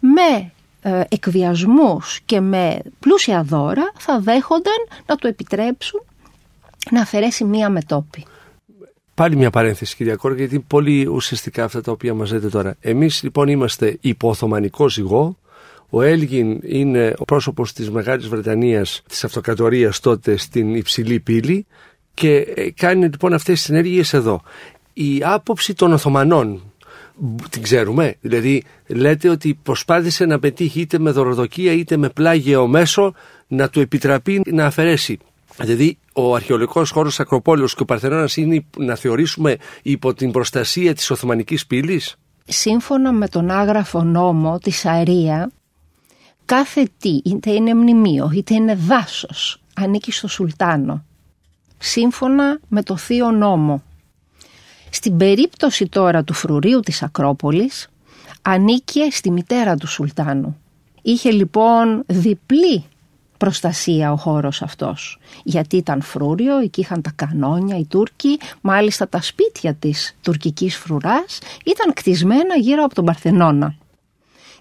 με 0.00 0.52
ε, 0.82 1.02
εκβιασμούς 1.08 2.20
και 2.24 2.40
με 2.40 2.78
πλούσια 2.98 3.42
δώρα 3.42 3.92
θα 3.98 4.20
δέχονταν 4.20 4.88
να 5.06 5.16
του 5.16 5.26
επιτρέψουν 5.26 6.02
να 6.90 7.00
αφαιρέσει 7.00 7.44
μία 7.44 7.70
μετόπη. 7.70 8.26
Πάλι 9.14 9.36
μια 9.36 9.50
παρένθεση, 9.50 9.96
κυρία 9.96 10.16
Κόρ, 10.16 10.34
γιατί 10.36 10.54
είναι 10.54 10.64
πολύ 10.66 11.06
ουσιαστικά 11.06 11.64
αυτά 11.64 11.80
τα 11.80 11.92
οποία 11.92 12.14
μας 12.14 12.32
λέτε 12.32 12.48
τώρα. 12.48 12.76
Εμείς 12.80 13.22
λοιπόν 13.22 13.48
είμαστε 13.48 13.96
υπό-Οθωμανικό 14.00 14.88
ζυγό. 14.88 15.36
Ο 15.90 16.02
Έλγιν 16.02 16.60
είναι 16.62 17.14
ο 17.18 17.24
πρόσωπος 17.24 17.72
της 17.72 17.90
Μεγάλης 17.90 18.28
Βρετανίας, 18.28 19.02
της 19.08 19.24
αυτοκρατορίας 19.24 20.00
τότε 20.00 20.36
στην 20.36 20.74
υψηλή 20.74 21.20
πύλη 21.20 21.66
και 22.14 22.36
ε, 22.36 22.70
κάνει 22.70 23.04
λοιπόν 23.04 23.32
αυτές 23.32 23.58
τις 23.58 23.68
ενέργειες 23.68 24.12
εδώ. 24.12 24.42
Η 24.92 25.20
άποψη 25.24 25.74
των 25.74 25.92
Οθωμανών, 25.92 26.72
την 27.50 27.62
ξέρουμε. 27.62 28.14
Δηλαδή, 28.20 28.62
λέτε 28.86 29.28
ότι 29.28 29.58
προσπάθησε 29.62 30.24
να 30.24 30.38
πετύχει 30.38 30.80
είτε 30.80 30.98
με 30.98 31.10
δωροδοκία 31.10 31.72
είτε 31.72 31.96
με 31.96 32.08
πλάγιο 32.08 32.66
μέσο 32.66 33.14
να 33.48 33.68
του 33.68 33.80
επιτραπεί 33.80 34.42
να 34.46 34.66
αφαιρέσει 34.66 35.18
Δηλαδή, 35.56 35.98
ο 36.12 36.34
αρχαιολογικός 36.34 36.90
χώρος 36.90 37.20
Ακροπόλεως 37.20 37.74
και 37.74 37.82
ο 37.82 37.84
Παρθενώνας 37.84 38.36
είναι 38.36 38.64
να 38.76 38.94
θεωρήσουμε 38.94 39.56
υπό 39.82 40.14
την 40.14 40.30
προστασία 40.30 40.94
της 40.94 41.10
Οθωμανικής 41.10 41.66
πύλης; 41.66 42.16
Σύμφωνα 42.44 43.12
με 43.12 43.28
τον 43.28 43.50
άγραφο 43.50 44.02
νόμο 44.02 44.58
της 44.58 44.86
Αρία, 44.86 45.50
κάθε 46.44 46.88
τι, 46.98 47.20
είτε 47.24 47.50
είναι 47.50 47.74
μνημείο, 47.74 48.30
είτε 48.34 48.54
είναι 48.54 48.74
δάσος, 48.74 49.60
ανήκει 49.74 50.12
στο 50.12 50.28
Σουλτάνο. 50.28 51.04
Σύμφωνα 51.78 52.60
με 52.68 52.82
το 52.82 52.96
θείο 52.96 53.30
νόμο. 53.30 53.82
Στην 54.90 55.16
περίπτωση 55.16 55.88
τώρα 55.88 56.24
του 56.24 56.32
φρουρίου 56.32 56.80
της 56.80 57.02
Ακρόπολης, 57.02 57.88
ανήκε 58.42 59.08
στη 59.10 59.30
μητέρα 59.30 59.76
του 59.76 59.86
Σουλτάνου. 59.86 60.60
Είχε 61.02 61.30
λοιπόν 61.30 62.02
διπλή 62.06 62.84
προστασία 63.42 64.12
ο 64.12 64.16
χώρος 64.16 64.62
αυτός. 64.62 65.18
Γιατί 65.44 65.76
ήταν 65.76 66.02
φρούριο, 66.02 66.58
εκεί 66.58 66.80
είχαν 66.80 67.02
τα 67.02 67.12
κανόνια 67.14 67.78
οι 67.78 67.84
Τούρκοι, 67.84 68.38
μάλιστα 68.60 69.08
τα 69.08 69.22
σπίτια 69.22 69.74
της 69.74 70.16
τουρκικής 70.22 70.76
φρουράς 70.76 71.38
ήταν 71.64 71.92
κτισμένα 71.92 72.56
γύρω 72.56 72.84
από 72.84 72.94
τον 72.94 73.04
Παρθενώνα. 73.04 73.74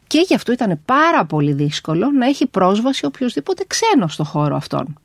Και 0.08 0.24
γι' 0.28 0.34
αυτό 0.34 0.52
ήταν 0.52 0.80
πάρα 0.86 1.26
πολύ 1.26 1.54
δύσκολο 1.54 2.12
να 2.12 2.26
έχει 2.26 2.46
πρόσβαση 2.48 3.06
οποιοδήποτε 3.06 3.64
ξένος 3.68 4.14
στο 4.14 4.24
χώρο 4.24 4.56
αυτόν. 4.56 5.00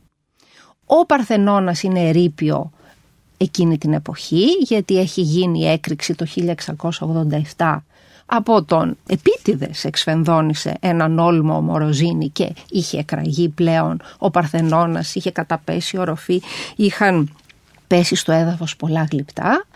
Ο 0.87 1.07
Παρθενώνας 1.07 1.83
είναι 1.83 2.09
ερείπιο 2.09 2.71
εκείνη 3.37 3.79
την 3.79 3.93
εποχή 3.93 4.45
γιατί 4.61 4.99
έχει 4.99 5.21
γίνει 5.21 5.61
η 5.61 5.69
έκρηξη 5.69 6.15
το 6.15 6.27
1687 7.57 7.79
από 8.27 8.65
τον 8.65 8.97
επίτηδες 9.07 9.85
εξφενδόνησε 9.85 10.77
έναν 10.81 11.19
όλμο 11.19 11.61
Μοροζίνη 11.61 12.29
και 12.29 12.55
είχε 12.71 12.99
εκραγεί 12.99 13.49
πλέον 13.49 14.01
ο 14.19 14.31
Παρθενώνας, 14.31 15.15
είχε 15.15 15.31
καταπέσει 15.31 15.99
οροφή, 15.99 16.43
είχαν 16.77 17.31
πέσει 17.87 18.15
στο 18.15 18.33
έδαφος 18.33 18.77
πολλά 18.77 19.09
γλυπτά. 19.11 19.67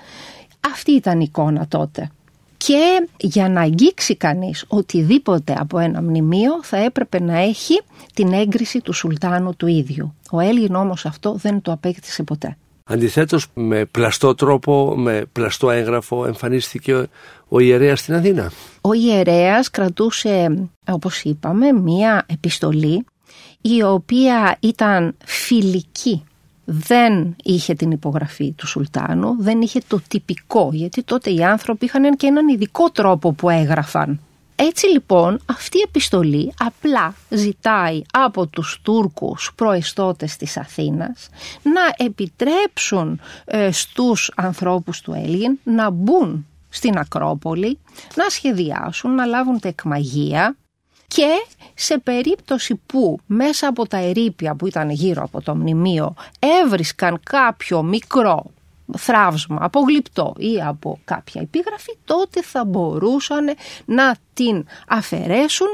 Αυτή 0.72 0.92
ήταν 0.92 1.20
η 1.20 1.24
εικόνα 1.28 1.66
τότε. 1.68 2.10
Και 2.56 3.06
για 3.20 3.48
να 3.48 3.60
αγγίξει 3.60 4.16
κανείς 4.16 4.64
οτιδήποτε 4.68 5.54
από 5.58 5.78
ένα 5.78 6.02
μνημείο 6.02 6.62
θα 6.62 6.76
έπρεπε 6.76 7.20
να 7.20 7.38
έχει 7.38 7.80
την 8.14 8.32
έγκριση 8.32 8.80
του 8.80 8.92
Σουλτάνου 8.92 9.56
του 9.56 9.66
ίδιου. 9.66 10.14
Ο 10.30 10.40
Έλλην 10.40 10.74
όμως 10.74 11.06
αυτό 11.06 11.34
δεν 11.34 11.62
το 11.62 11.72
απέκτησε 11.72 12.22
ποτέ. 12.22 12.56
Αντιθέτως 12.92 13.46
με 13.54 13.84
πλαστό 13.84 14.34
τρόπο, 14.34 14.94
με 14.96 15.24
πλαστό 15.32 15.70
έγγραφο 15.70 16.26
εμφανίστηκε 16.26 17.08
ο 17.48 17.60
ιερέας 17.60 18.00
στην 18.00 18.14
Αθήνα. 18.14 18.52
Ο 18.80 18.92
ιερέας 18.92 19.70
κρατούσε, 19.70 20.68
όπως 20.90 21.22
είπαμε, 21.22 21.72
μία 21.72 22.24
επιστολή 22.26 23.04
η 23.60 23.82
οποία 23.82 24.56
ήταν 24.60 25.16
φιλική. 25.24 26.24
Δεν 26.64 27.36
είχε 27.42 27.74
την 27.74 27.90
υπογραφή 27.90 28.52
του 28.52 28.66
Σουλτάνου, 28.66 29.36
δεν 29.42 29.60
είχε 29.60 29.80
το 29.88 30.00
τυπικό, 30.08 30.70
γιατί 30.72 31.02
τότε 31.02 31.30
οι 31.30 31.44
άνθρωποι 31.44 31.84
είχαν 31.84 32.16
και 32.16 32.26
έναν 32.26 32.48
ειδικό 32.48 32.90
τρόπο 32.90 33.32
που 33.32 33.50
έγραφαν. 33.50 34.20
Έτσι 34.62 34.86
λοιπόν 34.86 35.40
αυτή 35.46 35.78
η 35.78 35.84
επιστολή 35.84 36.52
απλά 36.58 37.14
ζητάει 37.28 38.02
από 38.12 38.46
τους 38.46 38.80
Τούρκους 38.82 39.52
προεστώτες 39.54 40.36
της 40.36 40.56
Αθήνας 40.56 41.28
να 41.62 42.04
επιτρέψουν 42.04 43.20
ε, 43.44 43.72
στους 43.72 44.32
ανθρώπους 44.36 45.00
του 45.00 45.12
Έλλην 45.12 45.58
να 45.64 45.90
μπουν 45.90 46.46
στην 46.68 46.98
Ακρόπολη, 46.98 47.78
να 48.14 48.28
σχεδιάσουν, 48.28 49.14
να 49.14 49.24
λάβουν 49.24 49.60
τα 49.60 49.68
εκμαγεία 49.68 50.56
και 51.06 51.28
σε 51.74 51.98
περίπτωση 51.98 52.80
που 52.86 53.18
μέσα 53.26 53.68
από 53.68 53.86
τα 53.86 53.96
ερήπια 53.96 54.54
που 54.54 54.66
ήταν 54.66 54.90
γύρω 54.90 55.22
από 55.22 55.42
το 55.42 55.54
μνημείο 55.54 56.14
έβρισκαν 56.38 57.20
κάποιο 57.22 57.82
μικρό 57.82 58.50
θράψμα 58.98 59.58
από 59.60 59.80
γλυπτό 59.80 60.34
ή 60.36 60.62
από 60.66 61.00
κάποια 61.04 61.40
επίγραφη, 61.40 61.96
τότε 62.04 62.42
θα 62.42 62.64
μπορούσαν 62.64 63.44
να 63.84 64.16
την 64.34 64.64
αφαιρέσουν, 64.88 65.68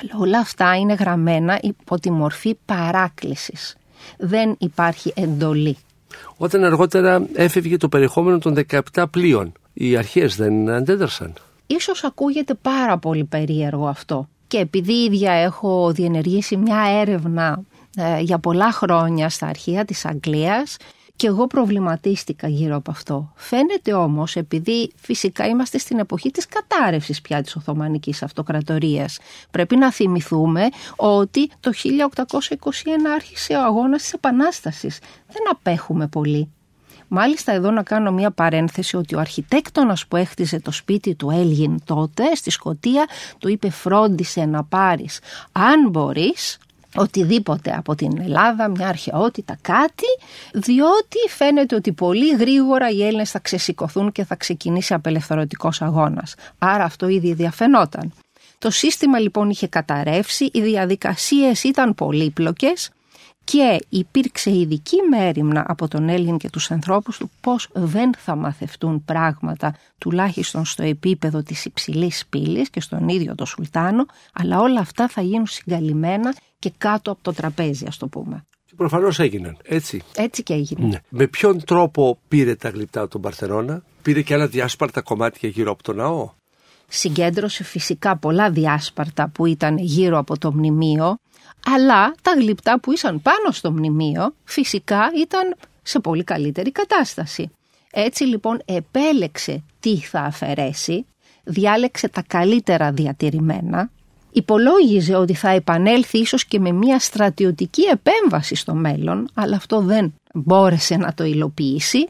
αλλά 0.00 0.20
όλα 0.20 0.38
αυτά 0.38 0.76
είναι 0.76 0.94
γραμμένα 0.94 1.58
υπό 1.62 2.00
τη 2.00 2.10
μορφή 2.10 2.58
παράκλησης. 2.64 3.76
Δεν 4.18 4.56
υπάρχει 4.58 5.12
εντολή. 5.16 5.76
Όταν 6.36 6.64
αργότερα 6.64 7.26
έφευγε 7.32 7.76
το 7.76 7.88
περιεχόμενο 7.88 8.38
των 8.38 8.56
17 8.92 9.04
πλοίων, 9.10 9.52
οι 9.72 9.96
αρχές 9.96 10.36
δεν 10.36 10.70
αντέδρασαν. 10.70 11.32
Ίσως 11.66 12.04
ακούγεται 12.04 12.54
πάρα 12.54 12.98
πολύ 12.98 13.24
περίεργο 13.24 13.86
αυτό. 13.86 14.28
Και 14.46 14.58
επειδή 14.58 14.92
ίδια 14.92 15.32
έχω 15.32 15.92
διενεργήσει 15.92 16.56
μια 16.56 16.82
έρευνα 17.00 17.62
ε, 17.96 18.20
για 18.20 18.38
πολλά 18.38 18.72
χρόνια 18.72 19.28
στα 19.28 19.46
αρχεία 19.46 19.84
της 19.84 20.04
Αγγλίας 20.04 20.76
και 21.16 21.26
εγώ 21.26 21.46
προβληματίστηκα 21.46 22.48
γύρω 22.48 22.76
από 22.76 22.90
αυτό. 22.90 23.32
Φαίνεται 23.34 23.92
όμως, 23.92 24.36
επειδή 24.36 24.90
φυσικά 24.96 25.46
είμαστε 25.46 25.78
στην 25.78 25.98
εποχή 25.98 26.30
της 26.30 26.46
κατάρρευσης 26.46 27.20
πια 27.20 27.42
της 27.42 27.56
Οθωμανικής 27.56 28.22
Αυτοκρατορίας, 28.22 29.18
πρέπει 29.50 29.76
να 29.76 29.92
θυμηθούμε 29.92 30.68
ότι 30.96 31.50
το 31.60 31.72
1821 31.72 33.12
άρχισε 33.14 33.54
ο 33.54 33.64
αγώνας 33.64 34.02
της 34.02 34.12
Επανάστασης. 34.12 34.98
Δεν 35.26 35.42
απέχουμε 35.50 36.06
πολύ. 36.06 36.50
Μάλιστα 37.08 37.52
εδώ 37.52 37.70
να 37.70 37.82
κάνω 37.82 38.12
μια 38.12 38.30
παρένθεση 38.30 38.96
ότι 38.96 39.14
ο 39.14 39.20
αρχιτέκτονας 39.20 40.06
που 40.06 40.16
έχτιζε 40.16 40.60
το 40.60 40.70
σπίτι 40.70 41.14
του 41.14 41.30
Έλγιν 41.30 41.78
τότε 41.84 42.34
στη 42.34 42.50
Σκοτία 42.50 43.08
του 43.38 43.48
είπε 43.48 43.70
φρόντισε 43.70 44.44
να 44.44 44.64
πάρεις 44.64 45.20
αν 45.52 45.88
μπορείς 45.90 46.58
οτιδήποτε 46.96 47.74
από 47.76 47.94
την 47.94 48.20
Ελλάδα, 48.20 48.68
μια 48.68 48.88
αρχαιότητα, 48.88 49.58
κάτι, 49.60 50.06
διότι 50.52 51.18
φαίνεται 51.28 51.74
ότι 51.74 51.92
πολύ 51.92 52.36
γρήγορα 52.36 52.90
οι 52.90 53.04
Έλληνες 53.06 53.30
θα 53.30 53.38
ξεσηκωθούν 53.38 54.12
και 54.12 54.24
θα 54.24 54.34
ξεκινήσει 54.34 54.94
απελευθερωτικός 54.94 55.82
αγώνας. 55.82 56.34
Άρα 56.58 56.84
αυτό 56.84 57.08
ήδη 57.08 57.32
διαφαινόταν. 57.32 58.12
Το 58.58 58.70
σύστημα 58.70 59.18
λοιπόν 59.18 59.50
είχε 59.50 59.66
καταρρεύσει, 59.66 60.50
οι 60.52 60.60
διαδικασίες 60.60 61.64
ήταν 61.64 61.94
πολύπλοκες 61.94 62.90
και 63.46 63.84
υπήρξε 63.88 64.50
ειδική 64.56 64.96
μέρημνα 65.10 65.64
από 65.68 65.88
τον 65.88 66.08
Έλλην 66.08 66.38
και 66.38 66.50
τους 66.50 66.70
ανθρώπους 66.70 67.18
του 67.18 67.30
πώς 67.40 67.68
δεν 67.72 68.14
θα 68.18 68.36
μαθευτούν 68.36 69.04
πράγματα 69.04 69.74
τουλάχιστον 69.98 70.64
στο 70.64 70.82
επίπεδο 70.82 71.42
της 71.42 71.64
υψηλής 71.64 72.26
πύλης 72.30 72.70
και 72.70 72.80
στον 72.80 73.08
ίδιο 73.08 73.34
το 73.34 73.44
Σουλτάνο 73.44 74.06
αλλά 74.32 74.60
όλα 74.60 74.80
αυτά 74.80 75.08
θα 75.08 75.20
γίνουν 75.20 75.46
συγκαλυμμένα 75.46 76.34
και 76.58 76.72
κάτω 76.78 77.10
από 77.10 77.22
το 77.22 77.32
τραπέζι 77.32 77.84
ας 77.88 77.96
το 77.96 78.06
πούμε. 78.06 78.46
Προφανώς 78.76 79.18
έγιναν, 79.18 79.56
έτσι. 79.62 80.02
Έτσι 80.16 80.42
και 80.42 80.54
έγινε. 80.54 80.86
Ναι. 80.86 81.00
Με 81.08 81.26
ποιον 81.26 81.64
τρόπο 81.64 82.18
πήρε 82.28 82.54
τα 82.54 82.68
γλυπτά 82.68 83.08
τον 83.08 83.20
Παρθενώνα, 83.20 83.82
πήρε 84.02 84.22
και 84.22 84.34
άλλα 84.34 84.46
διάσπαρτα 84.46 85.00
κομμάτια 85.00 85.48
γύρω 85.48 85.70
από 85.70 85.82
τον 85.82 85.96
ναό; 85.96 86.30
Συγκέντρωσε 86.88 87.64
φυσικά 87.64 88.16
πολλά 88.16 88.50
διάσπαρτα 88.50 89.28
που 89.28 89.46
ήταν 89.46 89.78
γύρω 89.78 90.18
από 90.18 90.38
το 90.38 90.52
μνημείο 90.52 91.16
αλλά 91.64 92.14
τα 92.22 92.32
γλυπτά 92.32 92.80
που 92.80 92.92
ήσαν 92.92 93.22
πάνω 93.22 93.50
στο 93.50 93.72
μνημείο 93.72 94.34
φυσικά 94.44 95.10
ήταν 95.16 95.54
σε 95.82 96.00
πολύ 96.00 96.24
καλύτερη 96.24 96.72
κατάσταση. 96.72 97.50
Έτσι 97.90 98.24
λοιπόν 98.24 98.62
επέλεξε 98.64 99.62
τι 99.80 99.96
θα 99.96 100.20
αφαιρέσει, 100.20 101.06
διάλεξε 101.44 102.08
τα 102.08 102.22
καλύτερα 102.26 102.92
διατηρημένα, 102.92 103.90
υπολόγιζε 104.36 105.14
ότι 105.14 105.34
θα 105.34 105.48
επανέλθει 105.48 106.18
ίσως 106.18 106.44
και 106.44 106.58
με 106.58 106.72
μια 106.72 106.98
στρατιωτική 106.98 107.82
επέμβαση 107.82 108.54
στο 108.54 108.74
μέλλον, 108.74 109.28
αλλά 109.34 109.56
αυτό 109.56 109.80
δεν 109.80 110.14
μπόρεσε 110.34 110.96
να 110.96 111.14
το 111.14 111.24
υλοποιήσει 111.24 112.08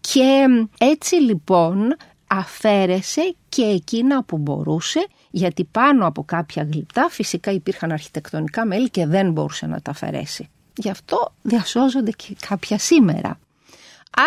και 0.00 0.46
έτσι 0.78 1.14
λοιπόν 1.14 1.96
αφαίρεσε 2.26 3.34
και 3.48 3.62
εκείνα 3.62 4.24
που 4.24 4.38
μπορούσε 4.38 5.06
γιατί 5.30 5.64
πάνω 5.64 6.06
από 6.06 6.24
κάποια 6.24 6.68
γλυπτά 6.72 7.08
φυσικά 7.10 7.50
υπήρχαν 7.50 7.92
αρχιτεκτονικά 7.92 8.66
μέλη 8.66 8.90
και 8.90 9.06
δεν 9.06 9.30
μπορούσε 9.30 9.66
να 9.66 9.80
τα 9.80 9.90
αφαιρέσει. 9.90 10.48
Γι' 10.76 10.90
αυτό 10.90 11.32
διασώζονται 11.42 12.10
και 12.10 12.36
κάποια 12.48 12.78
σήμερα. 12.78 13.38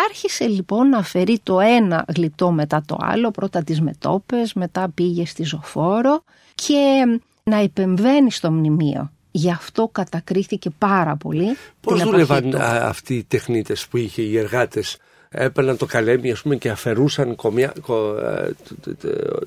Άρχισε 0.08 0.46
λοιπόν 0.46 0.88
να 0.88 0.98
αφαιρεί 0.98 1.38
το 1.42 1.60
ένα 1.60 2.04
γλυπτό 2.16 2.50
μετά 2.50 2.82
το 2.86 2.96
άλλο, 3.00 3.30
πρώτα 3.30 3.62
τις 3.62 3.80
μετόπες, 3.80 4.52
μετά 4.52 4.88
πήγε 4.94 5.26
στη 5.26 5.44
ζωφόρο 5.44 6.24
και 6.56 7.04
να 7.42 7.56
επεμβαίνει 7.56 8.30
στο 8.30 8.50
μνημείο. 8.50 9.10
Γι' 9.30 9.50
αυτό 9.50 9.88
κατακρίθηκε 9.92 10.70
πάρα 10.70 11.16
πολύ. 11.16 11.56
Πώς 11.80 12.02
δούλευαν 12.02 12.54
αυτοί 12.60 13.14
οι 13.14 13.24
τεχνίτες 13.24 13.86
που 13.86 13.96
είχε 13.96 14.22
οι 14.22 14.38
εργάτες 14.38 14.96
έπαιρναν 15.36 15.76
το 15.76 15.86
καλέμι 15.86 16.30
ας 16.30 16.42
πούμε, 16.42 16.56
και 16.56 16.70
αφαιρούσαν 16.70 17.34
κομιά, 17.34 17.72
κο, 17.80 18.16
ε, 18.16 18.50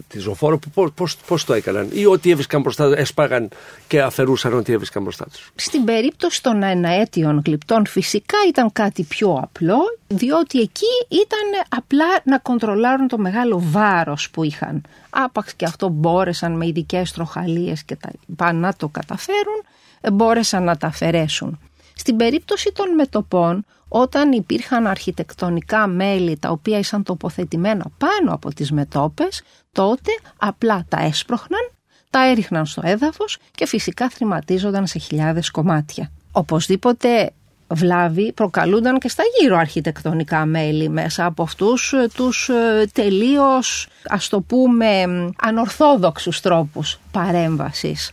τη 0.08 0.19
ζωφόρο. 0.19 0.60
Πώς, 0.74 0.91
πώς, 0.96 1.17
πώς 1.27 1.46
το 1.46 1.53
έκαναν 1.53 1.89
ή 1.91 2.05
ό,τι 2.05 2.31
έβρισκαν 2.31 2.62
μπροστά 2.62 2.89
τους 2.89 2.96
έσπαγαν 2.96 3.50
και 3.88 4.01
αφαιρούσαν 4.01 4.53
ό,τι 4.53 4.74
έβρισκαν 4.74 5.03
μπροστά 5.03 5.25
τους. 5.25 5.51
Στην 5.55 5.84
περίπτωση 5.84 6.43
των 6.43 6.63
εναέτιων 6.63 7.41
γλυπτών 7.46 7.86
φυσικά 7.86 8.38
ήταν 8.48 8.72
κάτι 8.72 9.03
πιο 9.03 9.39
απλό 9.43 9.79
διότι 10.08 10.60
εκεί 10.60 10.86
ήταν 11.10 11.79
απλά 11.79 12.05
να 12.24 12.38
κοντρολάρουν 12.38 13.08
το 13.08 13.17
μεγάλο 13.17 13.62
βάρος 13.63 14.29
που 14.29 14.43
είχαν. 14.43 14.81
Άπαξ 15.10 15.53
και 15.53 15.65
αυτό 15.65 15.88
μπόρεσαν 15.88 16.58
με 16.58 16.67
ειδικές 16.67 17.12
τροχαλίες 17.12 17.84
και 17.84 17.96
τα 17.96 18.12
λοιπά 18.27 18.53
να 18.53 18.74
το 18.74 18.88
καταφέρουν, 18.88 19.63
μπόρεσαν 20.13 20.63
να 20.63 20.77
τα 20.77 20.88
αφαιρέσουν. 20.88 21.60
Στην 21.96 22.15
περίπτωση 22.15 22.72
των 22.72 22.93
μετοπών, 22.93 23.65
όταν 23.89 24.31
υπήρχαν 24.31 24.88
αρχιτεκτονικά 24.88 25.88
μέλη 25.88 26.38
τα 26.38 26.50
οποία 26.50 26.79
ήσαν 26.79 27.03
τοποθετημένα 27.03 27.86
πάνω 27.98 28.34
από 28.34 28.53
τις 28.53 28.72
μετόπες, 28.72 29.41
τότε 29.72 30.12
απλά 30.38 30.86
τα 30.89 31.01
έσπροχναν, 31.01 31.72
τα 32.10 32.25
έριχναν 32.29 32.65
στο 32.65 32.81
έδαφος 32.86 33.38
και 33.51 33.65
φυσικά 33.65 34.10
θρηματίζονταν 34.10 34.88
σε 34.88 35.00
χιλιάδες 35.00 35.51
κομμάτια. 35.51 36.12
Οπωσδήποτε 36.31 37.31
βλάβη 37.74 38.34
προκαλούνταν 38.34 39.00
και 39.00 39.10
στα 39.10 39.24
γύρω 39.39 39.58
αρχιτεκτονικά 39.58 40.46
μέλη 40.46 40.89
μέσα 40.89 41.25
από 41.25 41.43
αυτούς 41.43 41.93
ε, 41.93 42.08
τους 42.13 42.50
ε, 42.50 42.89
τελείως 42.93 43.88
ας 44.08 44.29
το 44.29 44.41
πούμε 44.41 45.03
ανορθόδοξους 45.41 46.39
τρόπους 46.41 47.00
παρέμβασης. 47.12 48.12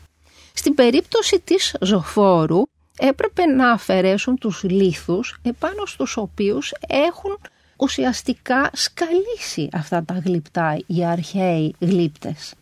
Στην 0.52 0.75
περίπτωση 0.75 1.40
της 1.45 1.76
ζωφόρου 1.80 2.62
έπρεπε 2.98 3.46
να 3.46 3.70
αφαιρέσουν 3.70 4.38
τους 4.38 4.62
λίθους 4.62 5.38
επάνω 5.42 5.86
στους 5.86 6.16
οποίους 6.16 6.72
έχουν 6.88 7.38
ουσιαστικά 7.76 8.70
σκαλίσει 8.72 9.68
αυτά 9.72 10.04
τα 10.04 10.22
γλυπτά 10.24 10.78
οι 10.86 11.04
αρχαίοι 11.04 11.74
γλύπτες. 11.78 12.54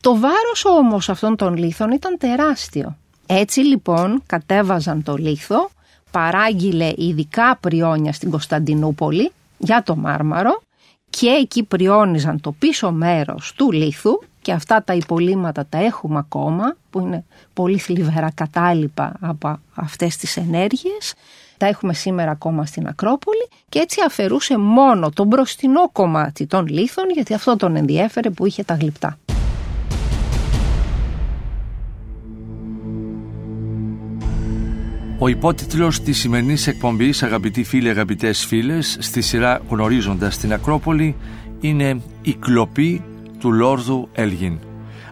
Το 0.00 0.18
βάρος 0.18 0.64
όμως 0.64 1.08
αυτών 1.08 1.36
των 1.36 1.56
λίθων 1.56 1.90
ήταν 1.90 2.18
τεράστιο. 2.18 2.96
Έτσι 3.26 3.60
λοιπόν 3.60 4.22
κατέβαζαν 4.26 5.02
το 5.02 5.16
λίθο, 5.16 5.70
παράγγειλε 6.10 6.92
ειδικά 6.96 7.56
πριόνια 7.60 8.12
στην 8.12 8.30
Κωνσταντινούπολη 8.30 9.32
για 9.58 9.82
το 9.82 9.96
μάρμαρο 9.96 10.62
και 11.10 11.26
εκεί 11.28 11.62
πριόνιζαν 11.62 12.40
το 12.40 12.52
πίσω 12.52 12.90
μέρος 12.90 13.52
του 13.56 13.72
λίθου 13.72 14.20
και 14.44 14.52
αυτά 14.52 14.82
τα 14.84 14.94
υπολείμματα 14.94 15.66
τα 15.68 15.78
έχουμε 15.78 16.18
ακόμα 16.18 16.76
που 16.90 17.00
είναι 17.00 17.24
πολύ 17.52 17.78
θλιβερά 17.78 18.30
κατάλοιπα 18.34 19.16
από 19.20 19.58
αυτές 19.74 20.16
τις 20.16 20.36
ενέργειες 20.36 21.14
τα 21.56 21.66
έχουμε 21.66 21.94
σήμερα 21.94 22.30
ακόμα 22.30 22.66
στην 22.66 22.86
Ακρόπολη 22.86 23.48
και 23.68 23.78
έτσι 23.78 24.00
αφαιρούσε 24.06 24.58
μόνο 24.58 25.10
το 25.10 25.24
μπροστινό 25.24 25.90
κομμάτι 25.92 26.46
των 26.46 26.66
λίθων 26.66 27.10
γιατί 27.10 27.34
αυτό 27.34 27.56
τον 27.56 27.76
ενδιέφερε 27.76 28.30
που 28.30 28.46
είχε 28.46 28.62
τα 28.62 28.74
γλυπτά. 28.74 29.18
Ο 35.18 35.28
υπότιτλος 35.28 36.00
της 36.00 36.18
σημερινής 36.18 36.66
εκπομπής 36.66 37.22
αγαπητοί 37.22 37.64
φίλοι 37.64 37.88
αγαπητές 37.88 38.44
φίλες 38.44 38.96
στη 39.00 39.20
σειρά 39.20 39.60
γνωρίζοντας 39.68 40.38
την 40.38 40.52
Ακρόπολη 40.52 41.16
είναι 41.60 42.00
«Η 42.22 42.34
κλοπή 42.34 43.02
του 43.44 43.52
Λόρδου 43.52 44.08
Έλγιν». 44.12 44.58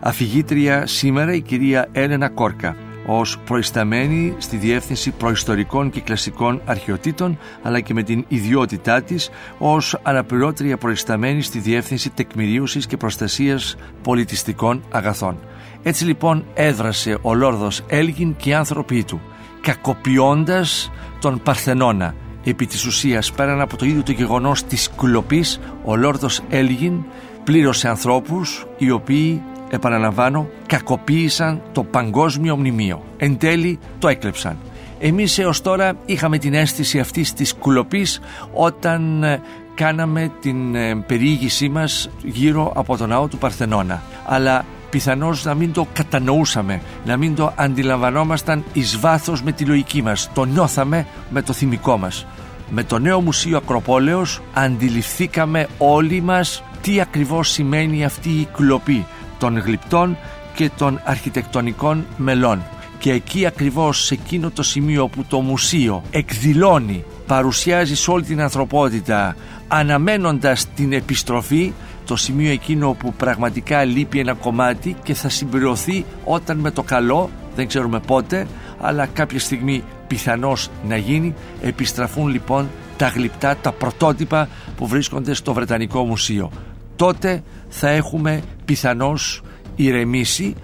Αφηγήτρια 0.00 0.86
σήμερα 0.86 1.34
η 1.34 1.40
κυρία 1.40 1.88
Έλενα 1.92 2.28
Κόρκα 2.28 2.76
ως 3.06 3.38
προϊσταμένη 3.38 4.34
στη 4.38 4.56
Διεύθυνση 4.56 5.10
Προϊστορικών 5.10 5.90
και 5.90 6.00
Κλασικών 6.00 6.60
Αρχαιοτήτων 6.64 7.38
αλλά 7.62 7.80
και 7.80 7.94
με 7.94 8.02
την 8.02 8.24
ιδιότητά 8.28 9.02
της 9.02 9.30
ως 9.58 9.98
αναπληρώτρια 10.02 10.76
προϊσταμένη 10.76 11.42
στη 11.42 11.58
Διεύθυνση 11.58 12.10
Τεκμηρίωσης 12.10 12.86
και 12.86 12.96
Προστασίας 12.96 13.76
Πολιτιστικών 14.02 14.82
Αγαθών. 14.90 15.38
Έτσι 15.82 16.04
λοιπόν 16.04 16.44
έδρασε 16.54 17.18
ο 17.22 17.34
Λόρδος 17.34 17.84
Έλγιν 17.86 18.36
και 18.36 18.50
οι 18.50 18.54
άνθρωποι 18.54 19.04
του 19.04 19.20
κακοποιώντας 19.60 20.90
τον 21.20 21.40
Παρθενώνα. 21.42 22.14
Επί 22.44 22.66
της 22.66 22.86
ουσίας 22.86 23.32
πέραν 23.32 23.60
από 23.60 23.76
το 23.76 23.86
ίδιο 23.86 24.02
το 24.02 24.12
γεγονός 24.12 24.64
της 24.64 24.90
κλοπής 24.96 25.60
ο 25.84 25.96
Λόρδος 25.96 26.40
Έλγιν 26.48 27.04
πλήρωσε 27.44 27.88
ανθρώπους 27.88 28.66
οι 28.78 28.90
οποίοι 28.90 29.42
επαναλαμβάνω 29.70 30.48
κακοποίησαν 30.66 31.62
το 31.72 31.84
παγκόσμιο 31.84 32.56
μνημείο. 32.56 33.02
Εν 33.16 33.38
τέλει 33.38 33.78
το 33.98 34.08
έκλεψαν. 34.08 34.56
Εμείς 34.98 35.38
έως 35.38 35.60
τώρα 35.60 35.92
είχαμε 36.06 36.38
την 36.38 36.54
αίσθηση 36.54 36.98
αυτής 36.98 37.32
της 37.32 37.54
κλοπής 37.54 38.20
όταν 38.52 39.22
ε, 39.22 39.40
κάναμε 39.74 40.32
την 40.40 40.74
ε, 40.74 40.96
περιήγησή 40.96 41.68
μας 41.68 42.10
γύρω 42.22 42.72
από 42.74 42.96
τον 42.96 43.08
ναό 43.08 43.28
του 43.28 43.38
Παρθενώνα. 43.38 44.02
Αλλά 44.26 44.64
πιθανώς 44.90 45.44
να 45.44 45.54
μην 45.54 45.72
το 45.72 45.86
κατανοούσαμε, 45.92 46.82
να 47.04 47.16
μην 47.16 47.34
το 47.34 47.52
αντιλαμβανόμασταν 47.56 48.64
εις 48.72 48.98
βάθος 48.98 49.42
με 49.42 49.52
τη 49.52 49.64
λογική 49.64 50.02
μας. 50.02 50.30
Το 50.34 50.44
νιώθαμε 50.44 51.06
με 51.30 51.42
το 51.42 51.52
θυμικό 51.52 51.96
μας. 51.98 52.26
Με 52.70 52.84
το 52.84 52.98
νέο 52.98 53.20
Μουσείο 53.20 53.56
Ακροπόλεως 53.56 54.40
αντιληφθήκαμε 54.52 55.66
όλοι 55.78 56.20
μας 56.20 56.62
τι 56.82 57.00
ακριβώς 57.00 57.50
σημαίνει 57.50 58.04
αυτή 58.04 58.28
η 58.28 58.48
κλοπή 58.52 59.06
των 59.38 59.58
γλυπτών 59.58 60.16
και 60.54 60.70
των 60.76 61.00
αρχιτεκτονικών 61.04 62.04
μελών. 62.16 62.62
Και 62.98 63.12
εκεί 63.12 63.46
ακριβώς 63.46 64.04
σε 64.04 64.14
εκείνο 64.14 64.50
το 64.50 64.62
σημείο 64.62 65.08
που 65.08 65.24
το 65.28 65.40
μουσείο 65.40 66.02
εκδηλώνει, 66.10 67.04
παρουσιάζει 67.26 67.96
σε 67.96 68.10
όλη 68.10 68.24
την 68.24 68.40
ανθρωπότητα 68.40 69.36
αναμένοντας 69.68 70.66
την 70.74 70.92
επιστροφή 70.92 71.72
το 72.06 72.16
σημείο 72.16 72.50
εκείνο 72.50 72.92
που 72.92 73.12
πραγματικά 73.12 73.84
λείπει 73.84 74.18
ένα 74.18 74.34
κομμάτι 74.34 74.96
και 75.02 75.14
θα 75.14 75.28
συμπληρωθεί 75.28 76.04
όταν 76.24 76.58
με 76.58 76.70
το 76.70 76.82
καλό, 76.82 77.30
δεν 77.54 77.66
ξέρουμε 77.66 78.00
πότε, 78.00 78.46
αλλά 78.80 79.06
κάποια 79.06 79.38
στιγμή 79.38 79.84
πιθανώς 80.06 80.68
να 80.88 80.96
γίνει, 80.96 81.34
επιστραφούν 81.62 82.28
λοιπόν 82.28 82.68
τα 82.96 83.08
γλυπτά, 83.08 83.56
τα 83.56 83.72
πρωτότυπα 83.72 84.48
που 84.76 84.86
βρίσκονται 84.86 85.34
στο 85.34 85.52
Βρετανικό 85.52 86.04
Μουσείο. 86.04 86.50
Τότε 86.96 87.42
θα 87.68 87.88
έχουμε 87.88 88.42
πιθανώς 88.64 89.42
ηρεμήσει 89.76 90.54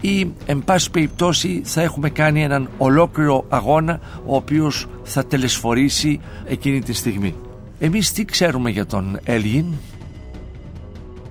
ή 0.00 0.30
εν 0.46 0.62
πάση 0.64 0.90
περιπτώσει 0.90 1.60
θα 1.64 1.82
έχουμε 1.82 2.10
κάνει 2.10 2.42
έναν 2.42 2.68
ολόκληρο 2.78 3.44
αγώνα 3.48 4.00
ο 4.26 4.36
οποίος 4.36 4.86
θα 5.02 5.24
τελεσφορήσει 5.24 6.20
εκείνη 6.46 6.80
τη 6.82 6.92
στιγμή. 6.92 7.34
Εμείς 7.78 8.12
τι 8.12 8.24
ξέρουμε 8.24 8.70
για 8.70 8.86
τον 8.86 9.18
Έλγιν; 9.24 9.66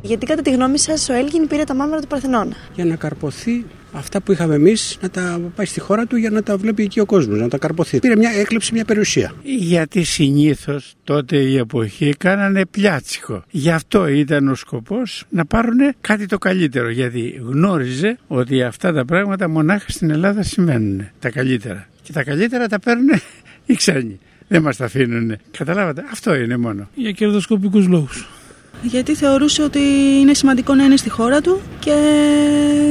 Γιατί 0.02 0.26
κατά 0.26 0.42
τη 0.42 0.52
γνώμη 0.52 0.80
σας 0.80 1.10
ο 1.10 1.14
Έλγιν 1.14 1.48
πήρε 1.48 1.64
τα 1.64 1.76
μάμαρα 1.76 2.02
του 2.02 2.08
Παρθενώνα. 2.08 2.56
Για 2.76 2.86
να 2.86 2.96
καρποθεί 2.96 3.66
αυτά 3.94 4.22
που 4.22 4.32
είχαμε 4.32 4.56
εμείς 4.56 4.98
να 5.02 5.10
τα 5.10 5.42
πάει 5.56 5.66
στη 5.66 5.80
χώρα 5.80 6.06
του 6.06 6.16
για 6.16 6.30
να 6.30 6.44
τα 6.44 6.58
βλέπει 6.58 6.84
εκεί 6.84 7.00
ο 7.00 7.06
κόσμος, 7.06 7.40
να 7.40 7.48
τα 7.48 7.58
καρποθεί. 7.58 8.00
Πήρε 8.00 8.16
μια, 8.16 8.32
έκλεψε 8.32 8.74
μια 8.74 8.86
περιουσία. 8.86 9.34
Γιατί 9.44 10.04
συνήθως 10.04 10.94
τότε 11.04 11.38
η 11.38 11.58
εποχή 11.58 12.14
κάνανε 12.18 12.66
πλιάτσικο. 12.66 13.44
Γι' 13.50 13.72
αυτό 13.72 14.08
ήταν 14.08 14.48
ο 14.48 14.56
σκοπός 14.56 15.24
να 15.30 15.46
πάρουν 15.46 15.80
κάτι 16.02 16.26
το 16.26 16.38
καλύτερο. 16.38 16.90
Γιατί 16.90 17.42
γνώριζε 17.48 18.18
ότι 18.28 18.64
αυτά 18.64 18.94
τα 18.94 19.06
πράγματα 19.06 19.50
μονάχα 19.50 19.90
στην 19.90 20.10
Ελλάδα 20.10 20.44
συμβαίνουν. 20.44 21.08
Τα 21.20 21.30
καλύτερα. 21.30 21.88
Και 22.02 22.12
τα 22.12 22.24
καλύτερα 22.24 22.68
τα 22.68 22.80
παίρνουν 22.80 23.10
οι 23.66 23.74
ξένοι. 23.74 24.20
Δεν 24.48 24.62
μας 24.62 24.78
τα 24.78 24.86
αφήνουν. 24.86 25.38
Καταλάβατε. 25.58 26.04
Αυτό 26.12 26.36
είναι 26.36 26.58
μόνο. 26.58 26.90
Για 26.96 27.12
κερδοσκοπικούς 27.12 27.88
λόγους 27.88 28.28
γιατί 28.82 29.16
θεωρούσε 29.16 29.64
ότι 29.64 29.80
είναι 30.20 30.34
σημαντικό 30.34 30.74
να 30.76 30.84
είναι 30.84 30.98
στη 30.98 31.10
χώρα 31.10 31.42
του 31.42 31.62
και 31.80 31.96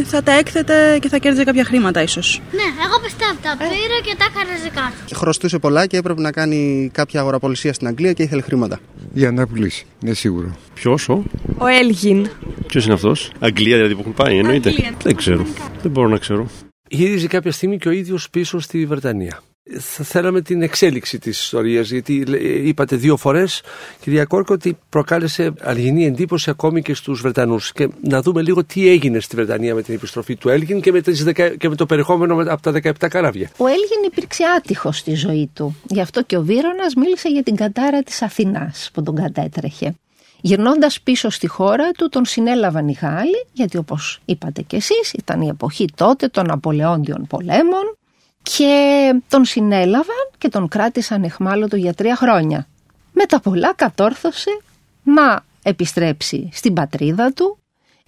θα 0.04 0.22
τα 0.22 0.32
έκθετε 0.32 0.98
και 1.00 1.08
θα 1.08 1.18
κέρδιζε 1.18 1.44
κάποια 1.44 1.64
χρήματα 1.64 2.02
ίσως. 2.02 2.40
Ναι, 2.52 2.84
εγώ 2.84 3.00
πιστεύω 3.02 3.32
τα 3.42 3.56
πήρε 3.58 4.00
και 4.02 4.14
τα 4.18 4.24
έκανε 4.30 4.58
ζεκάρτα. 4.62 5.14
Χρωστούσε 5.14 5.58
πολλά 5.58 5.86
και 5.86 5.96
έπρεπε 5.96 6.20
να 6.20 6.32
κάνει 6.32 6.90
κάποια 6.92 7.20
αγοραπολισία 7.20 7.72
στην 7.72 7.86
Αγγλία 7.86 8.12
και 8.12 8.22
ήθελε 8.22 8.42
χρήματα. 8.42 8.80
Για 9.12 9.32
να 9.32 9.46
πουλήσει, 9.46 9.86
είναι 10.02 10.14
σίγουρο. 10.14 10.56
Ποιος 10.74 11.08
ο; 11.08 11.22
Ο 11.58 11.66
Έλγιν. 11.66 12.28
Ποιος 12.66 12.84
είναι 12.84 12.94
αυτός, 12.94 13.32
Αγγλία 13.38 13.76
δηλαδή 13.76 13.94
που 13.94 14.00
έχουν 14.00 14.14
πάει, 14.14 14.38
εννοείται. 14.38 14.68
Αγγλία. 14.68 14.94
Δεν 15.02 15.16
ξέρω. 15.16 15.46
Δεν 15.82 15.90
μπορώ 15.90 16.08
να 16.08 16.18
ξέρω. 16.18 16.46
Γύριζε 16.88 17.26
κάποια 17.26 17.52
στιγμή 17.52 17.78
και 17.78 17.88
ο 17.88 17.92
ίδιος 17.92 18.30
πίσω 18.30 18.58
στη 18.60 18.86
Βρετανία 18.86 19.42
θα 19.78 20.04
θέλαμε 20.04 20.40
την 20.40 20.62
εξέλιξη 20.62 21.18
της 21.18 21.40
ιστορίας 21.40 21.90
γιατί 21.90 22.24
είπατε 22.64 22.96
δύο 22.96 23.16
φορές 23.16 23.62
κυρία 24.00 24.24
Κόρκο 24.24 24.54
ότι 24.54 24.78
προκάλεσε 24.88 25.52
αργινή 25.60 26.06
εντύπωση 26.06 26.50
ακόμη 26.50 26.82
και 26.82 26.94
στους 26.94 27.20
Βρετανούς 27.20 27.72
και 27.72 27.88
να 28.00 28.22
δούμε 28.22 28.42
λίγο 28.42 28.64
τι 28.64 28.88
έγινε 28.88 29.20
στη 29.20 29.36
Βρετανία 29.36 29.74
με 29.74 29.82
την 29.82 29.94
επιστροφή 29.94 30.36
του 30.36 30.48
Έλγιν 30.48 30.80
και 30.80 30.92
με, 30.92 31.00
τις, 31.00 31.24
και 31.58 31.68
με 31.68 31.74
το 31.74 31.86
περιεχόμενο 31.86 32.52
από 32.52 32.62
τα 32.62 32.72
17 32.82 33.08
καράβια. 33.10 33.50
Ο 33.56 33.66
Έλγιν 33.66 34.02
υπήρξε 34.06 34.44
άτυχος 34.56 34.98
στη 34.98 35.14
ζωή 35.14 35.50
του 35.54 35.76
γι' 35.88 36.00
αυτό 36.00 36.22
και 36.22 36.36
ο 36.36 36.42
Βίρονας 36.42 36.94
μίλησε 36.94 37.28
για 37.28 37.42
την 37.42 37.56
κατάρα 37.56 38.02
της 38.02 38.22
Αθηνάς 38.22 38.90
που 38.92 39.02
τον 39.02 39.14
κατέτρεχε. 39.14 39.94
Γυρνώντας 40.40 41.00
πίσω 41.00 41.30
στη 41.30 41.46
χώρα 41.46 41.90
του, 41.90 42.08
τον 42.08 42.24
συνέλαβαν 42.24 42.88
οι 42.88 42.98
Γάλλοι, 43.00 43.46
γιατί 43.52 43.76
όπως 43.76 44.20
είπατε 44.24 44.62
κι 44.62 44.76
εσείς, 44.76 45.12
ήταν 45.12 45.40
η 45.40 45.48
εποχή 45.48 45.86
τότε 45.94 46.28
των 46.28 46.50
Απολεόντιων 46.50 47.26
πολέμων 47.26 47.96
και 48.42 49.14
τον 49.28 49.44
συνέλαβαν 49.44 50.30
και 50.38 50.48
τον 50.48 50.68
κράτησαν 50.68 51.22
εχμάλωτο 51.22 51.76
για 51.76 51.94
τρία 51.94 52.16
χρόνια. 52.16 52.66
Με 53.12 53.24
τα 53.24 53.40
πολλά 53.40 53.74
κατόρθωσε 53.74 54.60
να 55.02 55.44
επιστρέψει 55.62 56.48
στην 56.52 56.72
πατρίδα 56.72 57.32
του. 57.32 57.58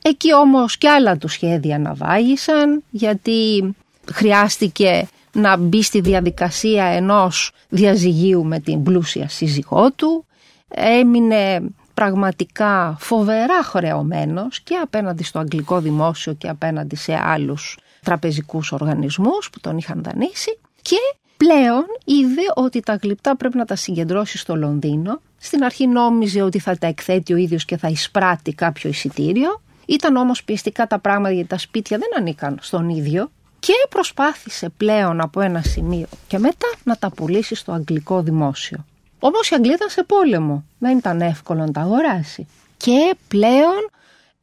Εκεί 0.03 0.35
όμως 0.35 0.79
και 0.79 0.89
άλλα 0.89 1.17
του 1.17 1.29
σχέδια 1.29 1.79
να 1.79 1.95
βάγισαν 1.95 2.83
γιατί 2.91 3.75
χρειάστηκε 4.13 5.09
να 5.33 5.57
μπει 5.57 5.83
στη 5.83 6.01
διαδικασία 6.01 6.85
ενός 6.85 7.53
διαζυγίου 7.69 8.45
με 8.45 8.61
την 8.61 8.83
πλούσια 8.83 9.29
σύζυγό 9.29 9.93
του. 9.93 10.27
Έμεινε 10.69 11.61
πραγματικά 11.95 12.97
φοβερά 13.01 13.63
χρεωμένος 13.63 14.61
και 14.61 14.77
απέναντι 14.77 15.23
στο 15.23 15.39
αγγλικό 15.39 15.81
δημόσιο 15.81 16.33
και 16.33 16.49
απέναντι 16.49 16.97
σε 16.97 17.21
άλλους 17.25 17.79
τραπεζικούς 18.05 18.73
οργανισμούς 18.73 19.51
που 19.51 19.61
τον 19.61 19.79
είχαν 19.79 20.03
δανείσει 20.03 20.59
και 20.83 20.97
πλέον 21.37 21.85
είδε 22.05 22.43
ότι 22.55 22.81
τα 22.81 22.99
γλυπτά 23.03 23.37
πρέπει 23.37 23.57
να 23.57 23.65
τα 23.65 23.77
συγκεντρώσει 23.77 24.39
στο 24.39 24.57
Λονδίνο. 24.57 25.21
Στην 25.39 25.65
αρχή 25.65 25.87
νόμιζε 25.87 26.43
ότι 26.43 26.59
θα 26.59 26.79
τα 26.79 26.87
εκθέτει 26.87 27.33
ο 27.33 27.37
ίδιος 27.37 27.65
και 27.65 27.77
θα 27.77 27.89
εισπράττει 27.89 28.53
κάποιο 28.55 28.91
εισιτήριο. 28.91 29.63
Ήταν 29.87 30.17
όμως 30.17 30.45
πιεστικά 30.45 30.87
τα 30.87 30.99
πράγματα 30.99 31.35
γιατί 31.35 31.49
τα 31.49 31.59
σπίτια 31.59 31.99
δεν 31.99 32.09
ανήκαν 32.19 32.59
στον 32.61 32.89
ίδιο 32.89 33.31
και 33.59 33.73
προσπάθησε 33.89 34.69
πλέον 34.77 35.21
από 35.21 35.41
ένα 35.41 35.63
σημείο 35.63 36.07
και 36.27 36.39
μετά 36.39 36.73
να 36.85 36.97
τα 36.97 37.11
πουλήσει 37.11 37.55
στο 37.55 37.73
αγγλικό 37.73 38.23
δημόσιο. 38.23 38.85
Όμως 39.19 39.51
η 39.51 39.55
Αγγλία 39.55 39.75
ήταν 39.75 39.89
σε 39.89 40.03
πόλεμο, 40.03 40.65
δεν 40.79 40.99
ήταν 40.99 41.21
εύκολο 41.21 41.61
να 41.61 41.71
τα 41.71 41.81
αγοράσει. 41.81 42.47
Και 42.77 43.17
πλέον 43.29 43.91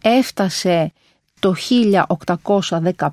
έφτασε 0.01 0.91
το 1.41 1.55
1815 2.69 3.07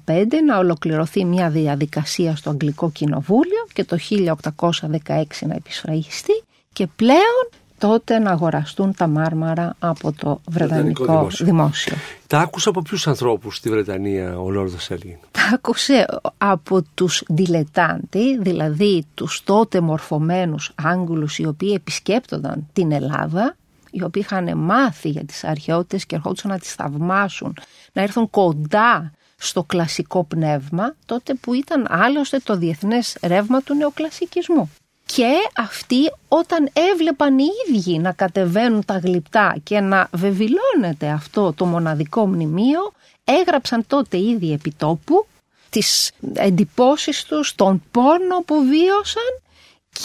να 0.47 0.59
ολοκληρωθεί 0.59 1.25
μια 1.25 1.51
διαδικασία 1.51 2.37
στο 2.37 2.51
Αγγλικό 2.51 2.91
Κοινοβούλιο 2.91 3.67
και 3.73 3.85
το 3.85 3.97
1816 4.11 5.25
να 5.41 5.55
επισφραγιστεί 5.55 6.43
και 6.73 6.87
πλέον 6.97 7.49
τότε 7.79 8.19
να 8.19 8.31
αγοραστούν 8.31 8.95
τα 8.95 9.07
μάρμαρα 9.07 9.75
από 9.79 10.13
το 10.13 10.41
Βρετανικό 10.49 11.29
δημόσιο. 11.39 11.97
Τα 12.27 12.39
άκουσε 12.39 12.69
από 12.69 12.83
ποιους 12.83 13.07
ανθρώπους 13.07 13.57
στη 13.57 13.71
Βρετανία 13.71 14.39
ο 14.39 14.51
Λόρδος 14.51 14.91
Έλλην. 14.91 15.17
Τα 15.31 15.51
άκουσε 15.55 16.07
από 16.39 16.83
τους 16.95 17.23
διλετάντι, 17.29 18.39
δηλαδή 18.39 19.07
τους 19.15 19.43
τότε 19.45 19.81
μορφωμένους 19.81 20.73
Άγγλους 20.75 21.39
οι 21.39 21.47
οποίοι 21.47 21.73
επισκέπτονταν 21.75 22.67
την 22.73 22.93
Ελλάδα 22.93 23.57
οι 23.91 24.03
οποίοι 24.03 24.23
είχαν 24.27 24.59
μάθει 24.59 25.09
για 25.09 25.25
τις 25.25 25.45
αρχαιότητες 25.45 26.07
και 26.07 26.15
ερχόντουσαν 26.15 26.51
να 26.51 26.59
τις 26.59 26.75
θαυμάσουν, 26.75 27.57
να 27.93 28.03
έρθουν 28.03 28.31
κοντά 28.31 29.13
στο 29.37 29.63
κλασικό 29.65 30.25
πνεύμα, 30.25 30.95
τότε 31.07 31.35
που 31.35 31.55
ήταν 31.55 31.87
άλλωστε 31.89 32.39
το 32.39 32.57
διεθνές 32.57 33.17
ρεύμα 33.23 33.63
του 33.63 33.75
νεοκλασικισμού. 33.75 34.71
Και 35.07 35.35
αυτοί 35.57 36.13
όταν 36.29 36.71
έβλεπαν 36.93 37.39
οι 37.39 37.47
ίδιοι 37.69 37.99
να 37.99 38.13
κατεβαίνουν 38.13 38.85
τα 38.85 38.99
γλυπτά 38.99 39.57
και 39.63 39.81
να 39.81 40.09
βεβηλώνεται 40.13 41.09
αυτό 41.09 41.53
το 41.53 41.65
μοναδικό 41.65 42.27
μνημείο, 42.27 42.93
έγραψαν 43.25 43.85
τότε 43.87 44.19
ήδη 44.19 44.53
επιτόπου 44.53 45.27
τις 45.71 46.11
εντυπώσεις 46.33 47.25
τους, 47.25 47.55
τον 47.55 47.83
πόνο 47.91 48.43
που 48.47 48.55
βίωσαν 48.55 49.41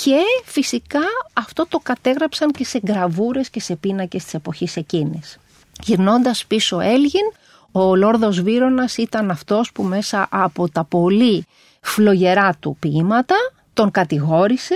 και 0.02 0.20
φυσικά 0.46 1.02
αυτό 1.34 1.66
το 1.70 1.80
κατέγραψαν 1.84 2.52
και 2.52 2.66
σε 2.66 2.80
γραβούρες 2.88 3.50
και 3.50 3.60
σε 3.60 3.76
πίνακες 3.76 4.24
της 4.24 4.34
εποχής 4.34 4.76
εκείνης. 4.76 5.40
Γυρνώντας 5.84 6.46
πίσω 6.46 6.80
Έλγιν, 6.80 7.32
ο 7.72 7.96
Λόρδος 7.96 8.42
Βύρονας 8.42 8.98
ήταν 8.98 9.32
αυτός 9.32 9.72
που 9.72 9.84
μέσα 9.84 10.28
από 10.32 10.70
τα 10.70 10.84
πολύ 10.84 11.46
φλογερά 11.82 12.56
του 12.60 12.78
ποίηματα 12.80 13.36
τον 13.74 13.92
κατηγόρησε 13.92 14.76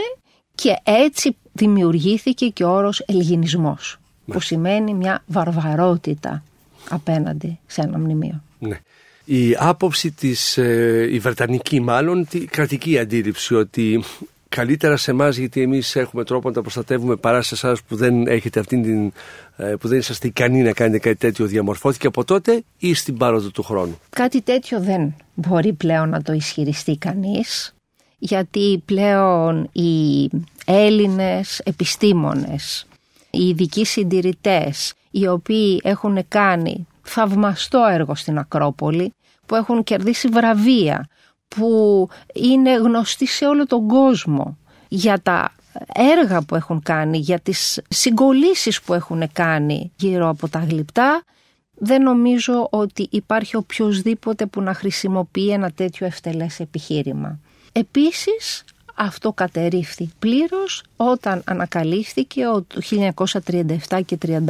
και 0.55 0.75
έτσι 0.83 1.35
δημιουργήθηκε 1.53 2.47
και 2.47 2.63
ο 2.63 2.69
όρος 2.69 2.99
ελγινισμός 2.99 3.97
που 4.25 4.39
σημαίνει 4.39 4.93
μια 4.93 5.23
βαρβαρότητα 5.27 6.43
απέναντι 6.89 7.59
σε 7.65 7.81
ένα 7.81 7.97
μνημείο. 7.97 8.43
Ναι. 8.59 8.79
Η 9.25 9.55
άποψη 9.59 10.11
της, 10.11 10.57
ε, 10.57 11.07
η 11.11 11.19
βρετανική 11.19 11.79
μάλλον, 11.79 12.27
τη 12.27 12.39
κρατική 12.39 12.99
αντίληψη 12.99 13.55
ότι 13.55 14.03
καλύτερα 14.49 14.97
σε 14.97 15.11
εμάς 15.11 15.37
γιατί 15.37 15.61
εμείς 15.61 15.95
έχουμε 15.95 16.23
τρόπο 16.23 16.47
να 16.47 16.53
τα 16.53 16.61
προστατεύουμε 16.61 17.15
παρά 17.15 17.41
σε 17.41 17.53
εσάς 17.53 17.83
που 17.83 17.95
δεν 17.95 18.27
έχετε 18.27 18.59
αυτήν 18.59 18.83
την. 18.83 19.13
Ε, 19.57 19.75
που 19.79 19.87
δεν 19.87 19.97
είσαστε 19.97 20.27
ικανοί 20.27 20.61
να 20.61 20.71
κάνετε 20.71 20.99
κάτι 20.99 21.15
τέτοιο 21.15 21.45
διαμορφώθηκε 21.45 22.07
από 22.07 22.23
τότε 22.23 22.63
ή 22.77 22.93
στην 22.93 23.17
πάροδο 23.17 23.49
του 23.49 23.63
χρόνου; 23.63 23.99
Κάτι 24.09 24.41
τέτοιο 24.41 24.79
δεν 24.79 25.15
μπορεί 25.33 25.73
πλέον 25.73 26.09
να 26.09 26.21
το 26.21 26.33
ισχυριστεί 26.33 26.97
κανείς 26.97 27.75
γιατί 28.17 28.81
πλέον 28.85 29.69
οι 29.71 30.29
Έλληνες 30.65 31.61
επιστήμονες, 31.63 32.87
οι 33.31 33.47
ειδικοί 33.47 33.85
συντηρητές 33.85 34.93
οι 35.11 35.27
οποίοι 35.27 35.81
έχουν 35.83 36.27
κάνει 36.27 36.87
θαυμαστό 37.01 37.85
έργο 37.91 38.15
στην 38.15 38.37
Ακρόπολη 38.37 39.13
που 39.45 39.55
έχουν 39.55 39.83
κερδίσει 39.83 40.27
βραβεία 40.27 41.07
που 41.47 42.09
είναι 42.33 42.75
γνωστοί 42.75 43.27
σε 43.27 43.45
όλο 43.45 43.65
τον 43.65 43.87
κόσμο 43.87 44.57
για 44.87 45.21
τα 45.21 45.51
έργα 45.93 46.41
που 46.41 46.55
έχουν 46.55 46.81
κάνει, 46.83 47.17
για 47.17 47.39
τις 47.39 47.81
συγκολήσεις 47.89 48.81
που 48.81 48.93
έχουν 48.93 49.31
κάνει 49.33 49.91
γύρω 49.95 50.29
από 50.29 50.49
τα 50.49 50.59
γλυπτά, 50.59 51.23
δεν 51.73 52.03
νομίζω 52.03 52.67
ότι 52.71 53.07
υπάρχει 53.11 53.55
οποιοδήποτε 53.55 54.45
που 54.45 54.61
να 54.61 54.73
χρησιμοποιεί 54.73 55.49
ένα 55.49 55.71
τέτοιο 55.71 56.05
ευτελές 56.05 56.59
επιχείρημα. 56.59 57.39
Επίσης, 57.71 58.63
αυτό 58.95 59.33
κατερρίφθη 59.33 60.09
πλήρως 60.19 60.83
όταν 60.95 61.41
ανακαλύφθηκε 61.45 62.47
ότι 62.47 62.75
το 62.75 62.81
1937 63.89 64.01
και 64.05 64.17
1938 64.21 64.41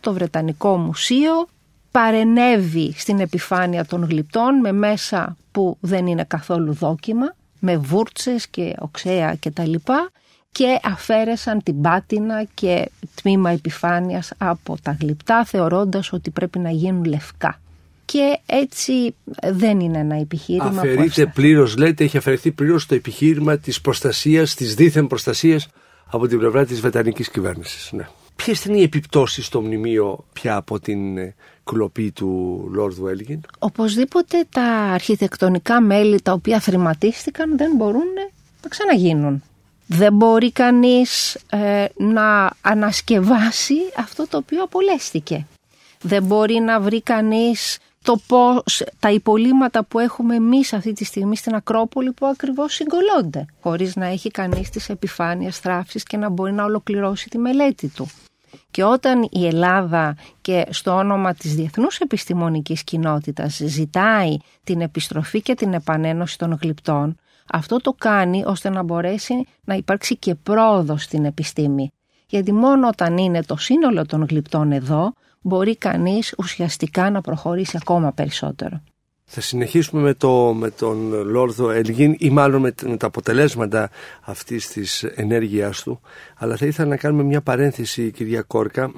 το 0.00 0.12
Βρετανικό 0.12 0.76
Μουσείο 0.76 1.48
παρενέβη 1.90 2.94
στην 2.96 3.20
επιφάνεια 3.20 3.84
των 3.84 4.04
γλυπτών 4.04 4.60
με 4.60 4.72
μέσα 4.72 5.36
που 5.52 5.76
δεν 5.80 6.06
είναι 6.06 6.24
καθόλου 6.24 6.72
δόκιμα, 6.72 7.34
με 7.58 7.76
βούρτσες 7.76 8.48
και 8.48 8.74
οξέα 8.78 9.34
και 9.34 9.50
τα 9.50 9.66
λοιπά 9.66 10.10
και 10.52 10.78
αφαίρεσαν 10.82 11.62
την 11.62 11.80
πάτινα 11.80 12.44
και 12.54 12.90
τμήμα 13.14 13.50
επιφάνειας 13.50 14.32
από 14.38 14.76
τα 14.82 14.96
γλυπτά 15.00 15.44
θεωρώντας 15.44 16.12
ότι 16.12 16.30
πρέπει 16.30 16.58
να 16.58 16.70
γίνουν 16.70 17.04
λευκά. 17.04 17.60
Και 18.04 18.38
έτσι 18.46 19.14
δεν 19.52 19.80
είναι 19.80 19.98
ένα 19.98 20.16
επιχείρημα. 20.16 20.64
Αφαιρείται 20.64 21.26
πλήρως, 21.26 21.76
λέτε, 21.76 22.04
έχει 22.04 22.16
αφαιρεθεί 22.16 22.52
πλήρως 22.52 22.86
το 22.86 22.94
επιχείρημα 22.94 23.58
της 23.58 23.80
προστασίας, 23.80 24.54
της 24.54 24.74
δίθεν 24.74 25.06
προστασίας 25.06 25.68
από 26.06 26.26
την 26.26 26.38
πλευρά 26.38 26.64
της 26.64 26.80
Βρετανικής 26.80 27.30
κυβέρνησης. 27.30 27.92
Ναι. 27.92 28.08
Ποιες 28.36 28.64
είναι 28.64 28.78
οι 28.78 28.82
επιπτώσεις 28.82 29.46
στο 29.46 29.60
μνημείο 29.60 30.24
πια 30.32 30.56
από 30.56 30.80
την 30.80 31.18
κλοπή 31.72 32.10
του 32.10 32.28
Λόρδου 32.72 33.06
Έλγιν. 33.06 33.40
Οπωσδήποτε 33.58 34.44
τα 34.50 34.62
αρχιτεκτονικά 34.92 35.80
μέλη 35.80 36.20
τα 36.20 36.32
οποία 36.32 36.60
θρηματίστηκαν 36.60 37.56
δεν 37.56 37.72
μπορούν 37.76 38.08
να 38.62 38.68
ξαναγίνουν. 38.68 39.42
Δεν 39.86 40.12
μπορεί 40.12 40.52
κανείς 40.52 41.34
ε, 41.50 41.84
να 41.96 42.50
ανασκευάσει 42.60 43.74
αυτό 43.96 44.26
το 44.28 44.36
οποίο 44.36 44.62
απολέστηκε. 44.62 45.46
Δεν 46.00 46.22
μπορεί 46.22 46.54
να 46.54 46.80
βρει 46.80 47.02
κανείς 47.02 47.78
το 48.02 48.20
πώς 48.26 48.84
τα 48.98 49.10
υπολείμματα 49.10 49.84
που 49.84 49.98
έχουμε 49.98 50.34
εμείς 50.34 50.72
αυτή 50.72 50.92
τη 50.92 51.04
στιγμή 51.04 51.36
στην 51.36 51.54
Ακρόπολη 51.54 52.12
που 52.12 52.26
ακριβώς 52.26 52.74
συγκολώνται 52.74 53.46
χωρίς 53.60 53.96
να 53.96 54.06
έχει 54.06 54.30
κανείς 54.30 54.70
τις 54.70 54.88
επιφάνειες 54.88 55.58
θράψης 55.58 56.02
και 56.02 56.16
να 56.16 56.28
μπορεί 56.28 56.52
να 56.52 56.64
ολοκληρώσει 56.64 57.28
τη 57.28 57.38
μελέτη 57.38 57.88
του. 57.88 58.10
Και 58.70 58.84
όταν 58.84 59.28
η 59.30 59.46
Ελλάδα 59.46 60.16
και 60.40 60.66
στο 60.70 60.96
όνομα 60.96 61.34
της 61.34 61.54
διεθνούς 61.54 61.98
επιστημονικής 61.98 62.84
κοινότητας 62.84 63.56
ζητάει 63.56 64.36
την 64.64 64.80
επιστροφή 64.80 65.42
και 65.42 65.54
την 65.54 65.72
επανένωση 65.72 66.38
των 66.38 66.58
γλυπτών, 66.62 67.16
αυτό 67.52 67.76
το 67.76 67.92
κάνει 67.98 68.44
ώστε 68.46 68.70
να 68.70 68.82
μπορέσει 68.82 69.46
να 69.64 69.74
υπάρξει 69.74 70.16
και 70.16 70.34
πρόοδος 70.34 71.02
στην 71.02 71.24
επιστήμη. 71.24 71.92
Γιατί 72.26 72.52
μόνο 72.52 72.88
όταν 72.88 73.18
είναι 73.18 73.42
το 73.42 73.56
σύνολο 73.56 74.06
των 74.06 74.26
γλυπτών 74.30 74.72
εδώ, 74.72 75.12
μπορεί 75.40 75.76
κανείς 75.76 76.34
ουσιαστικά 76.38 77.10
να 77.10 77.20
προχωρήσει 77.20 77.76
ακόμα 77.80 78.12
περισσότερο. 78.12 78.80
Θα 79.32 79.40
συνεχίσουμε 79.40 80.02
με, 80.02 80.14
το, 80.14 80.54
με 80.54 80.70
τον 80.70 81.12
Λόρδο 81.12 81.70
Ελγίν 81.70 82.16
ή 82.18 82.30
μάλλον 82.30 82.60
με, 82.60 82.96
τα 82.96 83.06
αποτελέσματα 83.06 83.90
αυτής 84.20 84.68
της 84.68 85.02
ενέργειάς 85.02 85.82
του. 85.82 86.00
Αλλά 86.36 86.56
θα 86.56 86.66
ήθελα 86.66 86.88
να 86.88 86.96
κάνουμε 86.96 87.22
μια 87.22 87.40
παρένθεση 87.40 88.10
κυρία 88.10 88.42
Κόρκα 88.42 88.92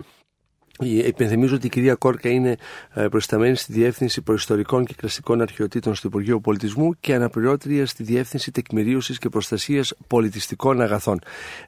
Υπενθυμίζω 0.80 1.54
ότι 1.54 1.66
η 1.66 1.68
κυρία 1.68 1.94
Κόρκα 1.94 2.28
είναι 2.28 2.56
ε, 2.94 3.08
προσταμένη 3.08 3.56
στη 3.56 3.72
Διεύθυνση 3.72 4.20
Προϊστορικών 4.20 4.84
και 4.84 4.94
Κλασικών 4.96 5.40
Αρχαιοτήτων 5.40 5.94
στο 5.94 6.08
Υπουργείο 6.08 6.40
Πολιτισμού 6.40 6.94
και 7.00 7.14
αναπληρώτρια 7.14 7.86
στη 7.86 8.02
Διεύθυνση 8.02 8.50
Τεκμηρίωσης 8.50 9.18
και 9.18 9.28
Προστασίας 9.28 9.94
Πολιτιστικών 10.06 10.80
Αγαθών. 10.80 11.18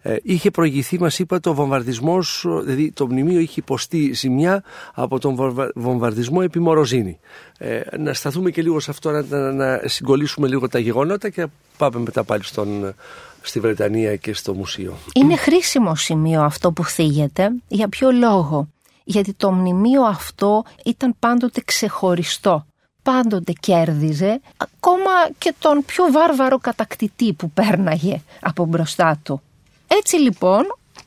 Ε, 0.02 0.16
είχε 0.22 0.50
προηγηθεί, 0.50 1.00
μας 1.00 1.18
είπατε, 1.18 1.48
ο 1.48 1.54
βομβαρδισμός, 1.54 2.46
δηλαδή 2.64 2.92
το 2.92 3.06
μνημείο 3.06 3.40
είχε 3.40 3.60
υποστεί 3.60 4.12
ζημιά 4.12 4.62
από 4.94 5.18
τον 5.18 5.54
βομβαρδισμό 5.74 6.40
επί 6.42 6.60
Μοροζίνη. 6.60 7.18
Ε, 7.58 7.80
να 7.98 8.14
σταθούμε 8.14 8.50
και 8.50 8.62
λίγο 8.62 8.80
σε 8.80 8.90
αυτό, 8.90 9.10
να, 9.10 9.52
να 9.52 9.80
συγκολήσουμε 9.84 10.48
λίγο 10.48 10.68
τα 10.68 10.78
γεγονότα 10.78 11.28
και 11.28 11.46
πάμε 11.76 11.98
μετά 11.98 12.24
πάλι 12.24 12.44
στον, 12.44 12.94
στη 13.40 13.60
Βρετανία 13.60 14.16
και 14.16 14.34
στο 14.34 14.54
μουσείο. 14.54 14.96
Είναι 15.14 15.36
χρήσιμο 15.36 15.94
σημείο 15.94 16.42
αυτό 16.42 16.72
που 16.72 16.84
θίγεται. 16.84 17.50
Για 17.68 17.88
ποιο 17.88 18.10
λόγο; 18.10 18.68
Γιατί 19.04 19.32
το 19.32 19.52
μνημείο 19.52 20.02
αυτό 20.02 20.64
ήταν 20.84 21.14
πάντοτε 21.18 21.62
ξεχωριστό. 21.64 22.66
Πάντοτε 23.02 23.52
κέρδιζε 23.60 24.40
ακόμα 24.56 25.10
και 25.38 25.54
τον 25.58 25.84
πιο 25.86 26.04
βάρβαρο 26.12 26.58
κατακτητή 26.58 27.32
που 27.32 27.50
πέρναγε 27.50 28.20
από 28.40 28.64
μπροστά 28.64 29.18
του. 29.22 29.42
Έτσι 29.86 30.16
λοιπόν 30.16 30.64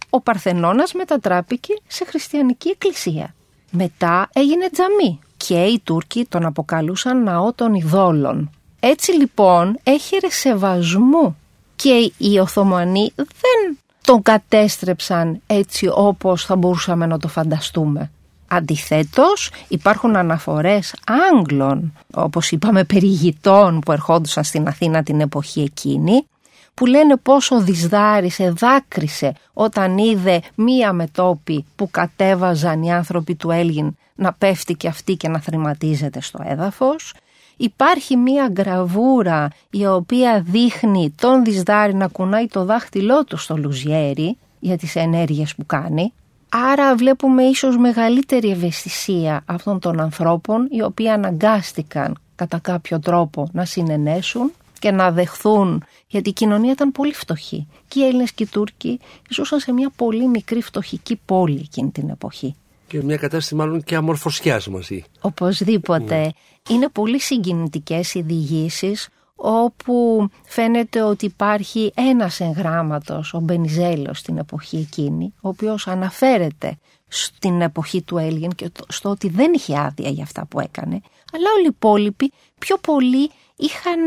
ο 0.10 0.21
Παρθενώνας 0.21 0.93
μετατράπηκε 0.93 1.73
σε 1.88 2.05
χριστιανική 2.05 2.69
εκκλησία. 2.69 3.36
Μετά 3.71 4.29
έγινε 4.33 4.69
τζαμί 4.69 5.19
και 5.38 5.63
οι 5.63 5.79
Τούρκοι 5.83 6.25
τον 6.25 6.45
αποκαλούσαν 6.45 7.23
ναό 7.23 7.53
των 7.53 7.73
ειδόλων. 7.73 8.51
Έτσι 8.79 9.12
λοιπόν 9.12 9.79
έχερε 9.83 10.29
σεβασμού 10.29 11.38
και 11.75 12.12
οι 12.17 12.39
Οθωμανοί 12.39 13.12
δεν 13.15 13.77
τον 14.07 14.21
κατέστρεψαν 14.21 15.41
έτσι 15.47 15.89
όπως 15.93 16.45
θα 16.45 16.55
μπορούσαμε 16.55 17.05
να 17.05 17.17
το 17.19 17.27
φανταστούμε. 17.27 18.11
Αντιθέτως 18.47 19.51
υπάρχουν 19.67 20.15
αναφορές 20.15 20.95
Άγγλων, 21.31 21.93
όπως 22.13 22.51
είπαμε 22.51 22.83
περιηγητών 22.83 23.79
που 23.79 23.91
ερχόντουσαν 23.91 24.43
στην 24.43 24.67
Αθήνα 24.67 25.03
την 25.03 25.21
εποχή 25.21 25.61
εκείνη, 25.61 26.27
που 26.73 26.85
λένε 26.85 27.17
πόσο 27.17 27.61
δυσδάρισε, 27.61 28.49
δάκρυσε 28.49 29.33
όταν 29.53 29.97
είδε 29.97 30.41
μία 30.55 30.93
μετόπη 30.93 31.65
που 31.75 31.89
κατέβαζαν 31.91 32.83
οι 32.83 32.93
άνθρωποι 32.93 33.35
του 33.35 33.51
Έλγιν 33.51 33.95
να 34.15 34.33
πέφτει 34.33 34.73
και 34.73 34.87
αυτή 34.87 35.15
και 35.15 35.27
να 35.27 35.39
θρηματίζεται 35.39 36.21
στο 36.21 36.39
έδαφος 36.43 37.13
υπάρχει 37.57 38.15
μία 38.15 38.53
γραβούρα 38.57 39.49
η 39.69 39.85
οποία 39.85 40.41
δείχνει 40.47 41.13
τον 41.21 41.43
Δυσδάρη 41.43 41.93
να 41.93 42.07
κουνάει 42.07 42.47
το 42.47 42.65
δάχτυλό 42.65 43.23
του 43.23 43.37
στο 43.37 43.57
Λουζιέρι 43.57 44.37
για 44.59 44.77
τις 44.77 44.95
ενέργειες 44.95 45.55
που 45.55 45.65
κάνει. 45.65 46.13
Άρα 46.49 46.95
βλέπουμε 46.95 47.43
ίσως 47.43 47.77
μεγαλύτερη 47.77 48.49
ευαισθησία 48.49 49.43
αυτών 49.45 49.79
των 49.79 49.99
ανθρώπων 49.99 50.67
οι 50.69 50.81
οποίοι 50.81 51.09
αναγκάστηκαν 51.09 52.17
κατά 52.35 52.59
κάποιο 52.59 52.99
τρόπο 52.99 53.49
να 53.51 53.65
συνενέσουν 53.65 54.51
και 54.79 54.91
να 54.91 55.11
δεχθούν 55.11 55.83
γιατί 56.07 56.29
η 56.29 56.33
κοινωνία 56.33 56.71
ήταν 56.71 56.91
πολύ 56.91 57.13
φτωχή 57.13 57.67
και 57.87 57.99
οι 57.99 58.05
Έλληνες 58.05 58.31
και 58.31 58.43
οι 58.43 58.47
Τούρκοι 58.47 58.99
ζούσαν 59.29 59.59
σε 59.59 59.71
μια 59.71 59.91
πολύ 59.95 60.27
μικρή 60.27 60.61
φτωχική 60.61 61.19
πόλη 61.25 61.59
εκείνη 61.59 61.89
την 61.89 62.09
εποχή. 62.09 62.55
Και 62.87 63.03
μια 63.03 63.17
κατάσταση 63.17 63.55
μάλλον 63.55 63.83
και 63.83 63.95
αμορφωσιάς 63.95 64.67
μαζί. 64.67 65.03
Οπωσδήποτε. 65.21 66.19
Ναι. 66.19 66.29
Είναι 66.67 66.89
πολύ 66.89 67.19
συγκινητικές 67.19 68.13
οι 68.13 68.21
διηγήσεις 68.21 69.10
όπου 69.36 70.27
φαίνεται 70.45 71.01
ότι 71.01 71.25
υπάρχει 71.25 71.91
ένας 71.95 72.39
εγγράμματος, 72.39 73.34
ο 73.34 73.39
Μπενιζέλος 73.39 74.19
στην 74.19 74.38
εποχή 74.38 74.77
εκείνη, 74.77 75.34
ο 75.41 75.47
οποίος 75.47 75.88
αναφέρεται 75.88 76.77
στην 77.08 77.62
εποχή 77.62 78.01
του 78.01 78.17
Έλλην 78.17 78.49
και 78.49 78.71
στο 78.88 79.10
ότι 79.10 79.30
δεν 79.30 79.53
είχε 79.53 79.80
άδεια 79.80 80.10
για 80.10 80.23
αυτά 80.23 80.45
που 80.45 80.60
έκανε, 80.60 81.01
αλλά 81.34 81.49
όλοι 81.56 81.65
οι 81.65 81.73
υπόλοιποι 81.75 82.32
πιο 82.60 82.77
πολύ 82.77 83.32
είχαν 83.56 83.99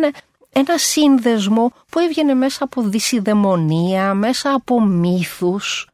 ένα 0.53 0.79
σύνδεσμο 0.79 1.73
που 1.90 1.99
έβγαινε 1.99 2.35
μέσα 2.35 2.64
από 2.64 2.83
δυσιδαιμονία, 2.83 4.14
μέσα 4.14 4.53
από 4.53 4.81
μύθους, 4.81 5.89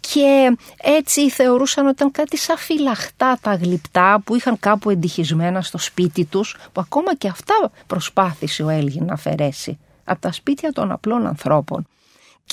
και 0.00 0.56
έτσι 0.82 1.30
θεωρούσαν 1.30 1.84
ότι 1.84 1.94
ήταν 1.94 2.10
κάτι 2.10 2.36
σαν 2.36 2.56
φυλαχτά 2.56 3.38
τα 3.40 3.54
γλυπτά 3.54 4.20
που 4.24 4.34
είχαν 4.36 4.58
κάπου 4.58 4.90
εντυχισμένα 4.90 5.62
στο 5.62 5.78
σπίτι 5.78 6.24
τους 6.24 6.56
που 6.72 6.80
ακόμα 6.80 7.14
και 7.14 7.28
αυτά 7.28 7.70
προσπάθησε 7.86 8.62
ο 8.62 8.68
Έλγιν 8.68 9.04
να 9.04 9.12
αφαιρέσει 9.12 9.78
από 10.04 10.20
τα 10.20 10.32
σπίτια 10.32 10.72
των 10.72 10.92
απλών 10.92 11.26
ανθρώπων. 11.26 11.86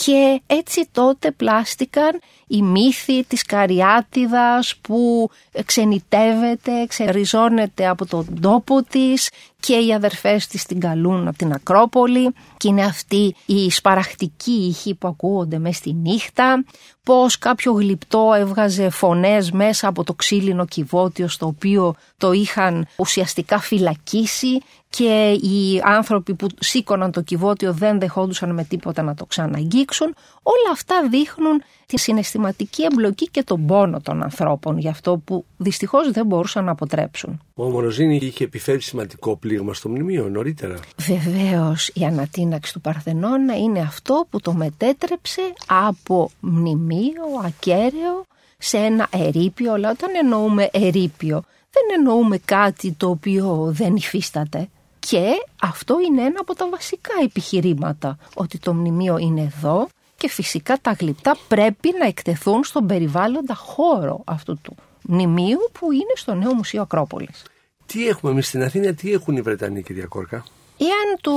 Και 0.06 0.42
έτσι 0.48 0.90
τότε 0.92 1.32
πλάστηκαν 1.32 2.20
οι 2.48 2.62
μύθοι 2.62 3.24
της 3.24 3.44
Καριάτιδας 3.44 4.76
που 4.82 5.30
ξενιτεύεται, 5.66 6.86
ξεριζώνεται 6.88 7.88
από 7.88 8.06
τον 8.06 8.40
τόπο 8.42 8.84
της 8.84 9.30
και 9.60 9.76
οι 9.76 9.94
αδερφές 9.94 10.48
της 10.48 10.66
την 10.66 10.80
καλούν 10.80 11.28
από 11.28 11.38
την 11.38 11.54
Ακρόπολη 11.54 12.34
και 12.58 12.68
είναι 12.68 12.84
αυτή 12.84 13.36
η 13.46 13.70
σπαραχτική 13.70 14.52
ήχη 14.52 14.96
που 14.96 15.08
ακούγονται 15.08 15.60
μέσα 15.60 15.78
στη 15.78 15.94
νύχτα 15.94 16.64
πως 17.04 17.38
κάποιο 17.38 17.72
γλυπτό 17.72 18.34
έβγαζε 18.38 18.90
φωνές 18.90 19.52
μέσα 19.52 19.88
από 19.88 20.04
το 20.04 20.14
ξύλινο 20.14 20.66
κυβότιο 20.66 21.28
στο 21.28 21.46
οποίο 21.46 21.96
το 22.18 22.32
είχαν 22.32 22.88
ουσιαστικά 22.96 23.60
φυλακίσει 23.60 24.62
και 24.90 25.32
οι 25.32 25.82
άνθρωποι 25.84 26.34
που 26.34 26.48
σήκωναν 26.60 27.12
το 27.12 27.22
κυβότιο 27.22 27.74
δεν 27.74 28.00
δεχόντουσαν 28.00 28.54
με 28.54 28.64
τίποτα 28.64 29.02
να 29.02 29.14
το 29.14 29.26
ξαναγγίξουν. 29.26 30.16
Όλα 30.44 30.72
αυτά 30.72 31.08
δείχνουν 31.10 31.64
τη 31.86 32.00
συναισθηματική 32.00 32.84
εμπλοκή 32.84 33.30
και 33.30 33.44
τον 33.44 33.66
πόνο 33.66 34.02
των 34.02 34.24
ανθρώπων 34.24 34.78
για 34.78 34.90
αυτό 34.90 35.18
που 35.18 35.46
δυστυχώς 35.58 36.12
δεν 36.12 36.26
μπορούσαν 36.26 36.64
να 36.64 36.72
αποτρέψουν. 36.72 37.42
Ο 37.60 37.70
Μοροζίνη 37.70 38.16
είχε 38.16 38.44
επιφέρει 38.44 38.82
σημαντικό 38.82 39.36
πλήγμα 39.36 39.74
στο 39.74 39.90
μνημείο 39.90 40.30
νωρίτερα. 40.30 40.80
Βεβαίως, 40.98 41.92
η 41.94 42.04
ανατείναξη 42.06 42.74
του 42.74 42.82
Παρθενώνα 42.82 43.58
είναι 43.58 43.80
αυτό 43.80 44.26
που 44.30 44.40
το 44.40 44.54
μετέτρεψε 44.54 45.42
από 45.68 46.32
μνημείο 46.40 47.24
ακέραιο 47.46 48.26
σε 48.58 48.78
ένα 48.78 49.08
ερείπιο, 49.12 49.74
αλλά 49.74 49.90
όταν 49.90 50.10
εννοούμε 50.22 50.70
ερείπιο 50.72 51.44
δεν 51.72 51.84
εννοούμε 51.98 52.38
κάτι 52.38 52.92
το 52.92 53.10
οποίο 53.10 53.70
δεν 53.72 53.96
υφίσταται. 53.96 54.70
Και 55.00 55.32
αυτό 55.62 55.96
είναι 56.08 56.22
ένα 56.22 56.40
από 56.40 56.56
τα 56.56 56.70
βασικά 56.70 57.12
επιχειρήματα, 57.24 58.18
ότι 58.34 58.58
το 58.58 58.74
μνημείο 58.74 59.18
είναι 59.18 59.42
εδώ 59.56 59.88
και 60.18 60.30
φυσικά 60.30 60.78
τα 60.82 60.92
γλυπτά 61.00 61.38
πρέπει 61.48 61.94
να 62.00 62.06
εκτεθούν 62.08 62.64
στον 62.64 62.88
περιβάλλοντα 62.88 63.56
χώρο 63.56 64.22
αυτού 64.26 64.58
του 64.62 64.76
μνημείου 65.08 65.60
που 65.80 65.92
είναι 65.92 66.14
στο 66.16 66.34
νέο 66.34 66.54
Μουσείο 66.54 66.82
Ακρόπολης. 66.82 67.44
Τι 67.86 68.08
έχουμε 68.08 68.32
εμείς 68.32 68.48
στην 68.48 68.64
Αθήνα, 68.64 68.94
τι 68.94 69.12
έχουν 69.12 69.36
οι 69.36 69.42
Βρετανοί 69.42 69.84
κυρία 69.84 70.06
Κόρκα; 70.06 70.44
Εάν 70.78 71.18
το 71.22 71.32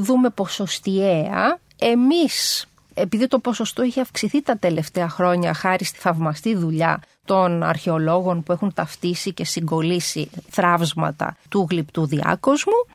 δούμε 0.00 0.30
ποσοστιαία, 0.30 1.58
εμείς 1.78 2.66
επειδή 2.94 3.26
το 3.26 3.38
ποσοστό 3.38 3.82
έχει 3.82 4.00
αυξηθεί 4.00 4.42
τα 4.42 4.56
τελευταία 4.56 5.08
χρόνια 5.08 5.54
χάρη 5.54 5.84
στη 5.84 5.98
θαυμαστή 5.98 6.54
δουλειά 6.54 7.02
των 7.24 7.62
αρχαιολόγων 7.62 8.42
που 8.42 8.52
έχουν 8.52 8.74
ταυτίσει 8.74 9.32
και 9.32 9.44
συγκολήσει 9.44 10.30
θραύσματα 10.50 11.36
του 11.48 11.66
γλυπτού 11.70 12.06
διάκοσμου, 12.06 12.86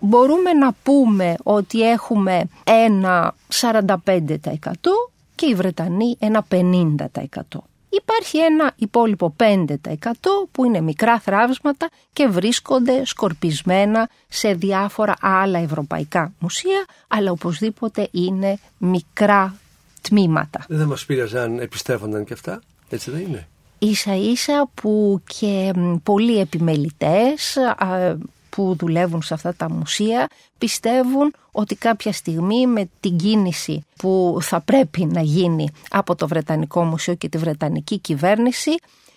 μπορούμε 0.00 0.52
να 0.52 0.72
πούμε 0.82 1.34
ότι 1.42 1.90
έχουμε 1.90 2.48
ένα 2.64 3.34
45% 3.52 3.86
και 5.34 5.46
οι 5.46 5.54
Βρετανοί 5.54 6.16
ένα 6.18 6.46
50%. 6.50 6.96
Υπάρχει 7.96 8.38
ένα 8.38 8.72
υπόλοιπο 8.76 9.36
5% 9.38 9.66
που 10.52 10.64
είναι 10.64 10.80
μικρά 10.80 11.20
θράψματα 11.20 11.88
και 12.12 12.26
βρίσκονται 12.26 13.04
σκορπισμένα 13.04 14.08
σε 14.28 14.52
διάφορα 14.52 15.14
άλλα 15.20 15.58
ευρωπαϊκά 15.58 16.32
μουσεία, 16.38 16.84
αλλά 17.08 17.30
οπωσδήποτε 17.30 18.08
είναι 18.10 18.58
μικρά 18.78 19.54
τμήματα. 20.00 20.64
Δεν 20.68 20.78
θα 20.78 20.86
μας 20.86 21.04
πείραζε 21.04 21.40
αν 21.40 21.58
επιστρέφονταν 21.58 22.24
και 22.24 22.32
αυτά, 22.32 22.60
έτσι 22.88 23.10
δεν 23.10 23.20
είναι. 23.20 23.48
Ίσα 23.78 24.14
ίσα 24.14 24.70
που 24.74 25.22
και 25.38 25.72
πολλοί 26.02 26.38
επιμελητές 26.38 27.58
που 28.54 28.76
δουλεύουν 28.78 29.22
σε 29.22 29.34
αυτά 29.34 29.54
τα 29.54 29.70
μουσεία 29.70 30.28
πιστεύουν 30.58 31.34
ότι 31.50 31.74
κάποια 31.74 32.12
στιγμή 32.12 32.66
με 32.66 32.88
την 33.00 33.16
κίνηση 33.16 33.84
που 33.96 34.38
θα 34.40 34.60
πρέπει 34.60 35.04
να 35.04 35.20
γίνει 35.20 35.68
από 35.90 36.14
το 36.14 36.28
Βρετανικό 36.28 36.84
Μουσείο 36.84 37.14
και 37.14 37.28
τη 37.28 37.38
Βρετανική 37.38 37.98
κυβέρνηση 37.98 38.70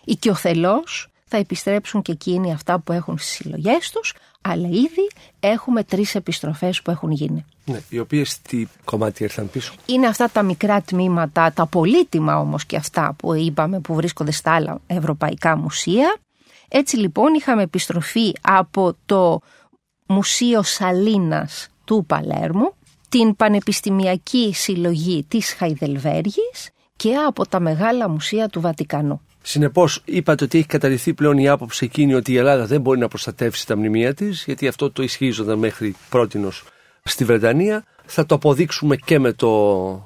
οι 0.03 0.15
Κιοθελός 0.15 1.09
θα 1.25 1.37
επιστρέψουν 1.37 2.01
και 2.01 2.11
εκείνοι 2.11 2.53
αυτά 2.53 2.79
που 2.79 2.91
έχουν 2.91 3.17
στις 3.17 3.31
συλλογές 3.31 3.91
τους 3.91 4.13
αλλά 4.41 4.67
ήδη 4.67 5.09
έχουμε 5.39 5.83
τρεις 5.83 6.15
επιστροφές 6.15 6.81
που 6.81 6.91
έχουν 6.91 7.11
γίνει. 7.11 7.45
Ναι, 7.65 7.79
οι 7.89 7.99
οποίες 7.99 8.41
τι 8.41 8.67
κομμάτι 8.85 9.23
ήρθαν 9.23 9.49
πίσω; 9.49 9.73
Είναι 9.85 10.07
αυτά 10.07 10.29
τα 10.29 10.43
μικρά 10.43 10.81
τμήματα, 10.81 11.51
τα 11.51 11.65
πολύτιμα 11.65 12.39
όμως 12.39 12.65
και 12.65 12.75
αυτά 12.75 13.15
που 13.17 13.33
είπαμε 13.33 13.79
που 13.79 13.95
βρίσκονται 13.95 14.31
στα 14.31 14.51
άλλα 14.51 14.79
ευρωπαϊκά 14.87 15.57
μουσεία 15.57 16.17
έτσι 16.69 16.97
λοιπόν 16.97 17.33
είχαμε 17.33 17.61
επιστροφή 17.61 18.33
από 18.41 18.95
το 19.05 19.39
Μουσείο 20.07 20.63
Σαλίνας 20.63 21.67
του 21.85 22.03
Παλέρμου, 22.07 22.73
την 23.09 23.35
Πανεπιστημιακή 23.35 24.53
Συλλογή 24.53 25.25
της 25.27 25.53
Χαϊδελβέργης 25.53 26.69
και 26.95 27.15
από 27.15 27.47
τα 27.47 27.59
μεγάλα 27.59 28.09
μουσεία 28.09 28.47
του 28.47 28.61
Βατικανού. 28.61 29.21
Συνεπώς, 29.41 30.01
είπατε 30.05 30.43
ότι 30.43 30.57
έχει 30.57 30.67
καταρριφθεί 30.67 31.13
πλέον 31.13 31.37
η 31.37 31.47
άποψη 31.47 31.85
εκείνη 31.85 32.13
ότι 32.13 32.31
η 32.31 32.37
Ελλάδα 32.37 32.65
δεν 32.65 32.81
μπορεί 32.81 32.99
να 32.99 33.07
προστατεύσει 33.07 33.67
τα 33.67 33.77
μνημεία 33.77 34.13
της, 34.13 34.43
γιατί 34.45 34.67
αυτό 34.67 34.91
το 34.91 35.03
ισχύζονταν 35.03 35.57
μέχρι 35.57 35.95
πρότινο 36.09 36.49
στη 37.03 37.25
Βρετανία. 37.25 37.83
Θα 38.05 38.25
το 38.25 38.35
αποδείξουμε 38.35 38.95
και 38.95 39.19
με 39.19 39.33
το 39.33 39.49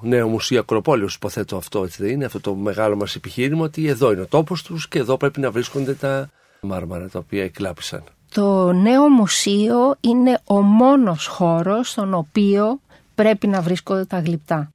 νέο 0.02 0.28
Μουσείο 0.28 0.60
Ακροπόλεως. 0.60 1.16
Υποθέτω 1.16 1.58
αυτό, 1.58 1.84
έτσι 1.84 2.04
δεν 2.04 2.12
είναι, 2.12 2.26
αυτό 2.26 2.40
το 2.40 2.56
μεγάλο 2.56 2.96
μας 2.96 3.16
επιχείρημα, 3.16 3.64
ότι 3.64 3.88
εδώ 3.88 4.12
είναι 4.12 4.22
ο 4.22 4.28
τόπος 4.28 4.64
τους 4.64 4.88
και 4.88 5.00
εδώ 5.00 5.18
πρέπει 5.18 5.40
να 5.40 5.52
βρίσκονται 5.52 5.94
τα 5.94 6.30
μάρμαρα 6.68 7.10
τα 7.10 7.20
οποία 7.20 7.44
εκλάπησαν. 7.44 8.04
Το 8.34 8.72
νέο 8.72 9.10
μουσείο 9.10 9.96
είναι 10.00 10.40
ο 10.46 10.62
μόνος 10.62 11.28
χώρος 11.28 11.90
στον 11.90 12.14
οποίο 12.14 12.80
πρέπει 13.16 13.48
να 13.48 13.62
βρίσκονται 13.62 14.06
τα 14.06 14.20
γλυπτά. 14.20 14.70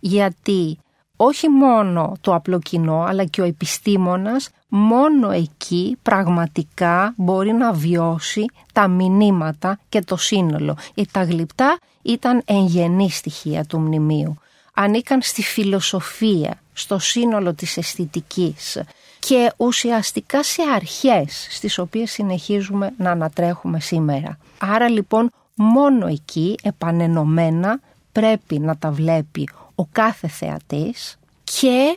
Γιατί 0.00 0.78
όχι 1.16 1.48
μόνο 1.48 2.16
το 2.20 2.34
απλό 2.34 2.58
κοινό 2.58 3.02
αλλά 3.02 3.24
και 3.24 3.40
ο 3.40 3.44
επιστήμονας 3.44 4.50
μόνο 4.68 5.30
εκεί 5.30 5.98
πραγματικά 6.02 7.14
μπορεί 7.16 7.52
να 7.52 7.72
βιώσει 7.72 8.44
τα 8.72 8.88
μηνύματα 8.88 9.78
και 9.88 10.00
το 10.00 10.16
σύνολο. 10.16 10.76
Γιατί 10.94 11.10
τα 11.12 11.22
γλυπτά 11.22 11.78
ήταν 12.02 12.42
εγγενή 12.44 13.10
στοιχεία 13.10 13.64
του 13.64 13.78
μνημείου. 13.78 14.36
Ανήκαν 14.74 15.22
στη 15.22 15.42
φιλοσοφία, 15.42 16.60
στο 16.72 16.98
σύνολο 16.98 17.54
της 17.54 17.76
αισθητικής, 17.76 18.82
και 19.26 19.52
ουσιαστικά 19.56 20.42
σε 20.42 20.62
αρχές 20.74 21.46
στις 21.50 21.78
οποίες 21.78 22.10
συνεχίζουμε 22.10 22.92
να 22.96 23.10
ανατρέχουμε 23.10 23.80
σήμερα. 23.80 24.38
Άρα 24.58 24.88
λοιπόν 24.88 25.30
μόνο 25.54 26.06
εκεί 26.06 26.54
επανενωμένα 26.62 27.80
πρέπει 28.12 28.58
να 28.58 28.76
τα 28.76 28.90
βλέπει 28.90 29.48
ο 29.74 29.84
κάθε 29.92 30.28
θεατής 30.28 31.18
και 31.44 31.96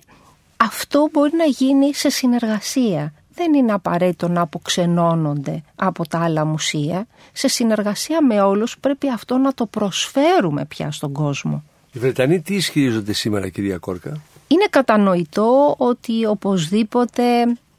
αυτό 0.57 1.09
μπορεί 1.11 1.31
να 1.37 1.43
γίνει 1.43 1.93
σε 1.93 2.09
συνεργασία. 2.09 3.13
Δεν 3.33 3.53
είναι 3.53 3.71
απαραίτητο 3.71 4.27
να 4.27 4.41
αποξενώνονται 4.41 5.63
από 5.75 6.07
τα 6.07 6.19
άλλα 6.19 6.45
μουσεία. 6.45 7.07
Σε 7.31 7.47
συνεργασία 7.47 8.25
με 8.25 8.41
όλους 8.41 8.77
πρέπει 8.79 9.09
αυτό 9.09 9.37
να 9.37 9.53
το 9.53 9.65
προσφέρουμε 9.65 10.65
πια 10.65 10.91
στον 10.91 11.13
κόσμο. 11.13 11.63
Οι 11.91 11.99
Βρετανοί 11.99 12.41
τι 12.41 12.55
ισχυρίζονται 12.55 13.13
σήμερα 13.13 13.49
κυρία 13.49 13.77
Κόρκα; 13.77 14.21
Είναι 14.47 14.65
κατανοητό 14.69 15.75
ότι 15.77 16.25
οπωσδήποτε 16.25 17.23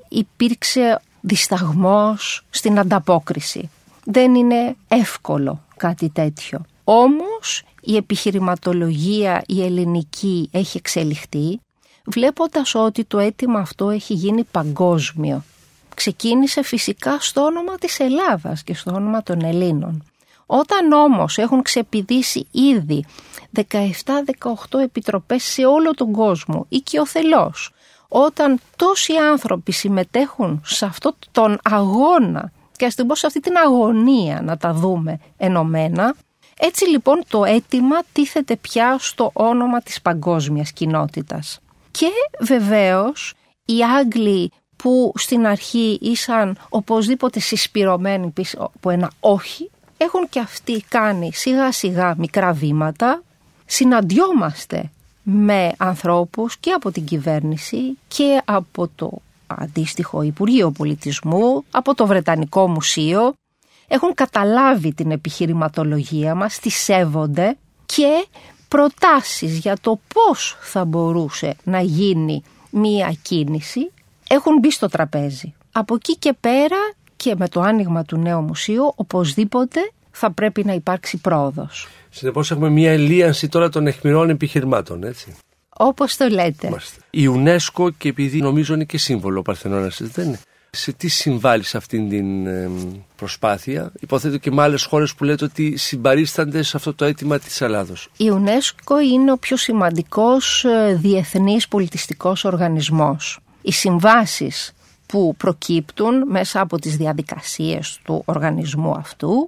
υπήρξε 0.08 1.00
δισταγμός 1.20 2.44
στην 2.50 2.78
ανταπόκριση. 2.78 3.70
Δεν 4.04 4.34
είναι 4.34 4.76
εύκολο 4.88 5.64
κάτι 5.76 6.08
τέτοιο. 6.08 6.64
Όμως 6.84 7.62
η 7.80 7.96
επιχειρηματολογία 7.96 9.42
η 9.46 9.64
ελληνική 9.64 10.48
έχει 10.52 10.76
εξελιχθεί 10.76 11.60
βλέποντας 12.06 12.74
ότι 12.74 13.04
το 13.04 13.18
αίτημα 13.18 13.58
αυτό 13.58 13.90
έχει 13.90 14.14
γίνει 14.14 14.44
παγκόσμιο. 14.44 15.44
Ξεκίνησε 15.94 16.62
φυσικά 16.62 17.20
στο 17.20 17.44
όνομα 17.44 17.74
της 17.74 18.00
Ελλάδας 18.00 18.62
και 18.62 18.74
στο 18.74 18.92
όνομα 18.94 19.22
των 19.22 19.44
Ελλήνων. 19.44 20.04
Όταν 20.46 20.92
όμως 20.92 21.38
έχουν 21.38 21.62
ξεπηδήσει 21.62 22.46
ήδη 22.50 23.04
17-18 23.56 23.64
επιτροπές 24.82 25.44
σε 25.44 25.64
όλο 25.64 25.90
τον 25.94 26.12
κόσμο 26.12 26.66
ή 26.68 26.76
και 26.76 27.00
ο 27.00 27.06
θελός, 27.06 27.70
όταν 28.08 28.60
τόσοι 28.76 29.12
άνθρωποι 29.12 29.72
συμμετέχουν 29.72 30.62
σε 30.64 30.84
αυτό 30.84 31.14
τον 31.32 31.58
αγώνα 31.62 32.52
και 32.76 32.86
ας 32.86 32.94
την 32.94 33.06
πω 33.06 33.14
σε 33.14 33.26
αυτή 33.26 33.40
την 33.40 33.56
αγωνία 33.56 34.40
να 34.42 34.56
τα 34.56 34.72
δούμε 34.72 35.20
ενωμένα, 35.36 36.14
έτσι 36.58 36.88
λοιπόν 36.88 37.22
το 37.28 37.44
αίτημα 37.44 37.96
τίθεται 38.12 38.56
πια 38.56 38.96
στο 38.98 39.30
όνομα 39.32 39.80
της 39.80 40.02
παγκόσμιας 40.02 40.72
κοινότητας. 40.72 41.58
Και 41.90 42.06
βεβαίως 42.40 43.34
οι 43.64 43.82
Άγγλοι 43.82 44.52
που 44.76 45.12
στην 45.16 45.46
αρχή 45.46 45.98
ήσαν 46.00 46.58
οπωσδήποτε 46.68 47.40
συσπηρωμένοι 47.40 48.30
πίσω 48.30 48.70
από 48.74 48.90
ένα 48.90 49.10
όχι, 49.20 49.70
έχουν 49.96 50.28
και 50.28 50.40
αυτοί 50.40 50.84
κάνει 50.88 51.32
σιγά 51.32 51.72
σιγά 51.72 52.14
μικρά 52.18 52.52
βήματα. 52.52 53.22
Συναντιόμαστε 53.66 54.90
με 55.22 55.72
ανθρώπους 55.76 56.56
και 56.56 56.70
από 56.70 56.90
την 56.90 57.04
κυβέρνηση 57.04 57.98
και 58.08 58.42
από 58.44 58.88
το 58.94 59.10
αντίστοιχο 59.46 60.22
Υπουργείο 60.22 60.70
Πολιτισμού, 60.70 61.64
από 61.70 61.94
το 61.94 62.06
Βρετανικό 62.06 62.68
Μουσείο. 62.68 63.34
Έχουν 63.88 64.14
καταλάβει 64.14 64.92
την 64.92 65.10
επιχειρηματολογία 65.10 66.34
μας, 66.34 66.58
τη 66.58 66.70
σέβονται 66.70 67.56
και 67.86 68.26
προτάσεις 68.68 69.58
για 69.58 69.76
το 69.80 70.00
πώς 70.14 70.56
θα 70.60 70.84
μπορούσε 70.84 71.56
να 71.64 71.80
γίνει 71.80 72.42
μία 72.70 73.16
κίνηση 73.22 73.90
έχουν 74.28 74.58
μπει 74.58 74.70
στο 74.70 74.88
τραπέζι. 74.88 75.54
Από 75.72 75.94
εκεί 75.94 76.16
και 76.16 76.32
πέρα 76.40 76.76
και 77.16 77.34
με 77.38 77.48
το 77.48 77.60
άνοιγμα 77.60 78.04
του 78.04 78.16
νέου 78.16 78.40
μουσείου 78.40 78.92
οπωσδήποτε 78.96 79.80
θα 80.10 80.32
πρέπει 80.32 80.64
να 80.64 80.72
υπάρξει 80.72 81.16
πρόοδος. 81.16 81.88
Συνεπώς 82.10 82.50
έχουμε 82.50 82.68
μια 82.68 82.92
ελίανση 82.92 83.48
τώρα 83.48 83.68
των 83.68 83.86
εχμηρών 83.86 84.30
επιχειρημάτων, 84.30 85.04
έτσι. 85.04 85.36
Όπως 85.68 86.16
το 86.16 86.28
λέτε. 86.28 86.76
Η 87.10 87.28
UNESCO 87.34 87.88
και 87.98 88.08
επειδή 88.08 88.40
νομίζω 88.40 88.74
είναι 88.74 88.84
και 88.84 88.98
σύμβολο 88.98 89.38
ο 89.38 89.42
Παρθενώνας, 89.42 90.00
δεν 90.02 90.26
είναι. 90.26 90.40
Σε 90.70 90.92
τι 90.92 91.08
συμβάλλει 91.08 91.62
σε 91.62 91.76
αυτήν 91.76 92.08
την 92.08 92.48
προσπάθεια; 93.16 93.92
Υποθέτω 94.00 94.36
και 94.38 94.50
με 94.50 94.62
άλλες 94.62 94.84
χώρες 94.84 95.14
που 95.14 95.24
λέτε 95.24 95.44
ότι 95.44 95.76
συμπαρίστανται 95.76 96.62
σε 96.62 96.76
αυτό 96.76 96.94
το 96.94 97.04
αίτημα 97.04 97.38
της 97.38 97.60
Ελλάδος. 97.60 98.08
Η 98.16 98.30
UNESCO 98.34 99.02
είναι 99.12 99.32
ο 99.32 99.36
πιο 99.36 99.56
σημαντικός 99.56 100.64
ε, 100.64 100.98
διεθνής 101.00 101.68
πολιτιστικός 101.68 102.44
οργανισμός. 102.44 103.38
Οι 103.62 103.72
συμβάσεις 103.72 104.72
που 105.06 105.34
προκύπτουν 105.36 106.28
μέσα 106.28 106.60
από 106.60 106.78
τις 106.78 106.96
διαδικασίες 106.96 108.00
του 108.04 108.22
οργανισμού 108.24 108.90
αυτού 108.90 109.46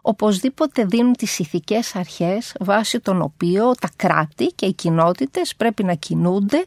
οπωσδήποτε 0.00 0.84
δίνουν 0.84 1.12
τις 1.12 1.38
ηθικές 1.38 1.96
αρχές 1.96 2.54
βάσει 2.60 3.00
των 3.00 3.22
οποίων 3.22 3.74
τα 3.80 3.88
κράτη 3.96 4.46
και 4.46 4.66
οι 4.66 4.72
κοινότητες 4.72 5.56
πρέπει 5.56 5.84
να 5.84 5.94
κινούνται 5.94 6.64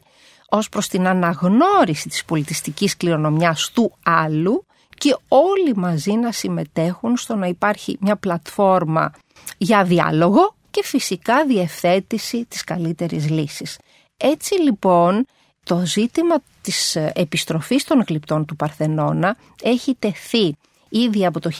ως 0.48 0.68
προς 0.68 0.88
την 0.88 1.06
αναγνώριση 1.06 2.08
της 2.08 2.24
πολιτιστικής 2.24 2.96
κληρονομιάς 2.96 3.70
του 3.74 3.92
άλλου 4.02 4.64
και 4.96 5.16
όλοι 5.28 5.76
μαζί 5.76 6.12
να 6.12 6.32
συμμετέχουν 6.32 7.16
στο 7.16 7.34
να 7.36 7.46
υπάρχει 7.46 7.96
μια 8.00 8.16
πλατφόρμα 8.16 9.12
για 9.58 9.84
διάλογο 9.84 10.54
και 10.70 10.84
φυσικά 10.84 11.44
διευθέτηση 11.46 12.44
της 12.44 12.64
καλύτερης 12.64 13.30
λύσης. 13.30 13.78
Έτσι 14.16 14.54
λοιπόν 14.54 15.26
το 15.64 15.86
ζήτημα 15.86 16.36
της 16.62 16.96
επιστροφής 16.96 17.84
των 17.84 18.04
γλυπτών 18.08 18.44
του 18.44 18.56
Παρθενώνα 18.56 19.36
έχει 19.62 19.96
τεθεί 19.98 20.56
ήδη 20.88 21.26
από 21.26 21.40
το 21.40 21.50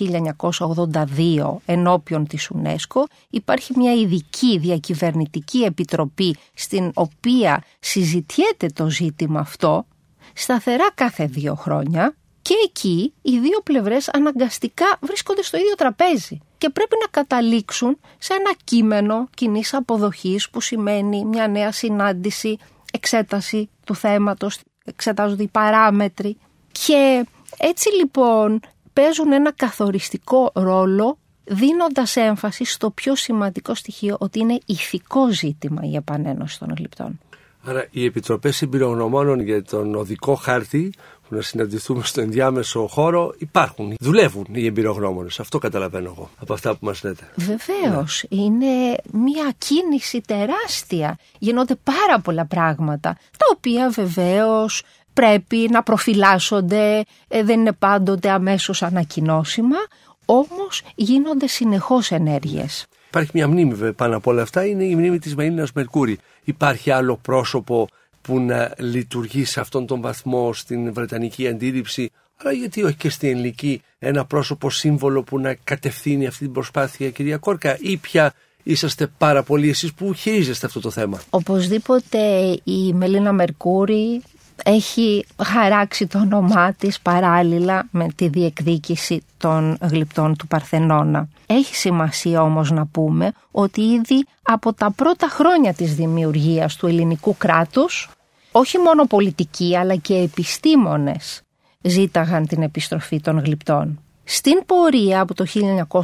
1982 0.49 1.57
ενώπιον 1.65 2.27
της 2.27 2.51
UNESCO. 2.55 3.03
Υπάρχει 3.31 3.73
μια 3.77 3.95
ειδική 3.95 4.59
διακυβερνητική 4.59 5.59
επιτροπή 5.59 6.37
στην 6.55 6.91
οποία 6.95 7.65
συζητιέται 7.81 8.67
το 8.67 8.91
ζήτημα 8.91 9.41
αυτό 9.41 9.87
σταθερά 10.35 10.91
κάθε 10.95 11.25
δύο 11.25 11.55
χρόνια 11.55 12.15
και 12.43 12.55
εκεί 12.65 13.13
οι 13.23 13.39
δύο 13.39 13.61
πλευρές 13.65 14.09
αναγκαστικά 14.09 14.99
βρίσκονται 15.01 15.43
στο 15.43 15.57
ίδιο 15.57 15.75
τραπέζι 15.75 16.39
και 16.59 16.71
πρέπει 16.71 16.97
να 17.01 17.07
καταλήξουν 17.07 17.99
σε 18.19 18.35
ένα 18.35 18.53
κείμενο 18.65 19.29
κοινής 19.35 19.75
αποδοχής 19.75 20.51
που 20.51 20.61
σημαίνει 20.61 21.25
μια 21.25 21.49
νέα 21.49 21.73
συνάντηση, 21.73 22.59
εξέταση 22.93 23.71
του 23.85 23.95
θέματος, 23.95 24.59
εξετάζονται 24.91 25.43
οι 25.43 25.49
παράμετροι. 25.49 26.37
Και 26.73 27.27
έτσι 27.59 27.89
λοιπόν 27.97 28.61
παίζουν 28.93 29.33
ένα 29.33 29.53
καθοριστικό 29.53 30.51
ρόλο 30.55 31.19
δίνοντας 31.45 32.17
έμφαση 32.17 32.65
στο 32.65 32.91
πιο 32.91 33.15
σημαντικό 33.15 33.75
στοιχείο 33.75 34.17
ότι 34.21 34.39
είναι 34.39 34.59
ηθικό 34.67 35.33
ζήτημα 35.33 35.81
η 35.85 35.97
επανένωση 35.97 36.59
των 36.59 36.75
γλυπτών. 36.77 37.21
Άρα 37.65 37.87
οι 37.91 38.05
επιτροπές 38.05 38.57
συμπειρογνωμόνων 38.57 39.41
για 39.41 39.63
τον 39.63 39.95
οδικό 39.95 40.35
χάρτη 40.35 40.93
που 41.20 41.20
να 41.31 41.41
συναντηθούμε 41.41 42.03
στο 42.05 42.21
ενδιάμεσο 42.21 42.87
χώρο 42.87 43.35
υπάρχουν. 43.39 43.95
Δουλεύουν 44.01 44.47
οι 44.53 44.67
εμπειρογνώμονες. 44.67 45.41
Αυτό 45.41 45.59
καταλαβαίνω 45.59 46.13
εγώ 46.17 46.31
από 46.41 46.53
αυτά 46.53 46.71
που 46.71 46.85
μας 46.85 47.03
λέτε. 47.03 47.31
Βεβαίως. 47.35 48.25
Είναι 48.29 48.97
μια 49.13 49.53
κίνηση 49.59 50.21
τεράστια. 50.27 51.19
Γίνονται 51.39 51.75
πάρα 51.75 52.21
πολλά 52.21 52.47
πράγματα 52.47 53.17
τα 53.37 53.47
οποία 53.57 53.91
βεβαίως 53.91 54.83
πρέπει 55.13 55.69
να 55.71 55.83
προφυλάσσονται, 55.83 57.05
ε, 57.29 57.43
δεν 57.43 57.61
είναι 57.61 57.73
πάντοτε 57.73 58.31
αμέσως 58.31 58.83
ανακοινώσιμα, 58.83 59.77
όμως 60.25 60.83
γίνονται 60.95 61.47
συνεχώς 61.47 62.11
ενέργειες. 62.11 62.87
Υπάρχει 63.09 63.31
μια 63.35 63.49
μνήμη 63.49 63.93
πάνω 63.93 64.17
από 64.17 64.31
όλα 64.31 64.43
αυτά, 64.43 64.67
είναι 64.67 64.85
η 64.85 64.95
μνήμη 64.95 65.19
της 65.19 65.35
Μελίνας 65.35 65.73
Μερκούρη. 65.73 66.19
Υπάρχει 66.45 66.91
άλλο 66.91 67.17
πρόσωπο 67.17 67.89
που 68.31 68.41
να 68.41 68.73
λειτουργεί 68.79 69.45
σε 69.45 69.61
αυτόν 69.61 69.87
τον 69.87 70.01
βαθμό 70.01 70.53
στην 70.53 70.93
Βρετανική 70.93 71.49
αντίληψη, 71.49 72.11
αλλά 72.37 72.53
γιατί 72.53 72.83
όχι 72.83 72.95
και 72.95 73.11
στην 73.11 73.29
ελληνική 73.29 73.83
ένα 73.99 74.25
πρόσωπο 74.25 74.71
σύμβολο 74.71 75.23
που 75.23 75.39
να 75.39 75.55
κατευθύνει 75.55 76.27
αυτή 76.27 76.45
την 76.45 76.53
προσπάθεια, 76.53 77.11
κυρία 77.11 77.37
Κόρκα, 77.37 77.77
ή 77.81 77.97
πια 77.97 78.33
είσαστε 78.63 79.07
πάρα 79.19 79.43
πολύ 79.43 79.69
εσείς 79.69 79.93
που 79.93 80.13
χειρίζεστε 80.13 80.67
αυτό 80.67 80.81
το 80.81 80.91
θέμα; 80.91 81.21
Οπωσδήποτε 81.31 82.19
η 82.65 82.93
Μελίνα 82.93 83.33
Μερκούρη 83.33 84.23
έχει 84.65 85.25
χαράξει 85.43 86.07
το 86.07 86.19
όνομά 86.19 86.73
της 86.73 87.01
παράλληλα 87.01 87.89
με 87.91 88.09
τη 88.15 88.29
διεκδίκηση 88.29 89.23
των 89.37 89.77
γλυπτών 89.81 90.37
του 90.37 90.47
Παρθενώνα. 90.47 91.29
Έχει 91.47 91.77
σημασία 91.77 92.43
όμως 92.43 92.71
να 92.71 92.87
πούμε 92.87 93.33
ότι 93.51 93.81
ήδη 93.81 94.27
από 94.43 94.73
τα 94.73 94.91
πρώτα 94.91 95.29
χρόνια 95.29 95.73
της 95.75 95.95
δημιουργίας 95.95 96.77
του 96.77 96.87
ελληνικού 96.87 97.37
κράτους 97.39 98.09
όχι 98.53 98.79
μόνο 98.79 99.05
πολιτικοί 99.05 99.77
αλλά 99.77 99.97
και 99.97 100.15
επιστήμονες 100.15 101.43
ζήταγαν 101.83 102.47
την 102.47 102.63
επιστροφή 102.63 103.21
των 103.21 103.39
γλυπτών. 103.39 104.01
Στην 104.25 104.63
πορεία 104.67 105.21
από 105.21 105.35
το 105.35 105.47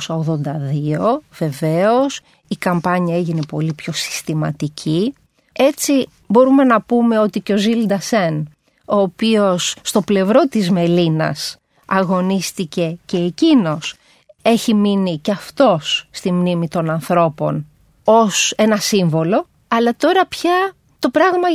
1982 0.06 1.18
βεβαίως 1.38 2.20
η 2.48 2.56
καμπάνια 2.56 3.16
έγινε 3.16 3.40
πολύ 3.48 3.72
πιο 3.72 3.92
συστηματική 3.92 5.14
έτσι 5.58 6.08
μπορούμε 6.26 6.64
να 6.64 6.80
πούμε 6.80 7.18
ότι 7.18 7.40
και 7.40 7.52
ο 7.52 7.56
Ζιλ 7.56 7.86
Ντασέν, 7.86 8.48
ο 8.84 9.00
οποίος 9.00 9.76
στο 9.82 10.02
πλευρό 10.02 10.40
της 10.48 10.70
Μελίνας 10.70 11.56
αγωνίστηκε 11.86 12.98
και 13.04 13.16
εκείνος, 13.16 13.94
έχει 14.42 14.74
μείνει 14.74 15.18
και 15.18 15.30
αυτός 15.30 16.08
στη 16.10 16.32
μνήμη 16.32 16.68
των 16.68 16.90
ανθρώπων 16.90 17.66
ως 18.04 18.52
ένα 18.56 18.76
σύμβολο, 18.76 19.46
αλλά 19.68 19.94
τώρα 19.96 20.26
πια 20.26 20.72
το 20.98 21.10
πράγμα 21.10 21.48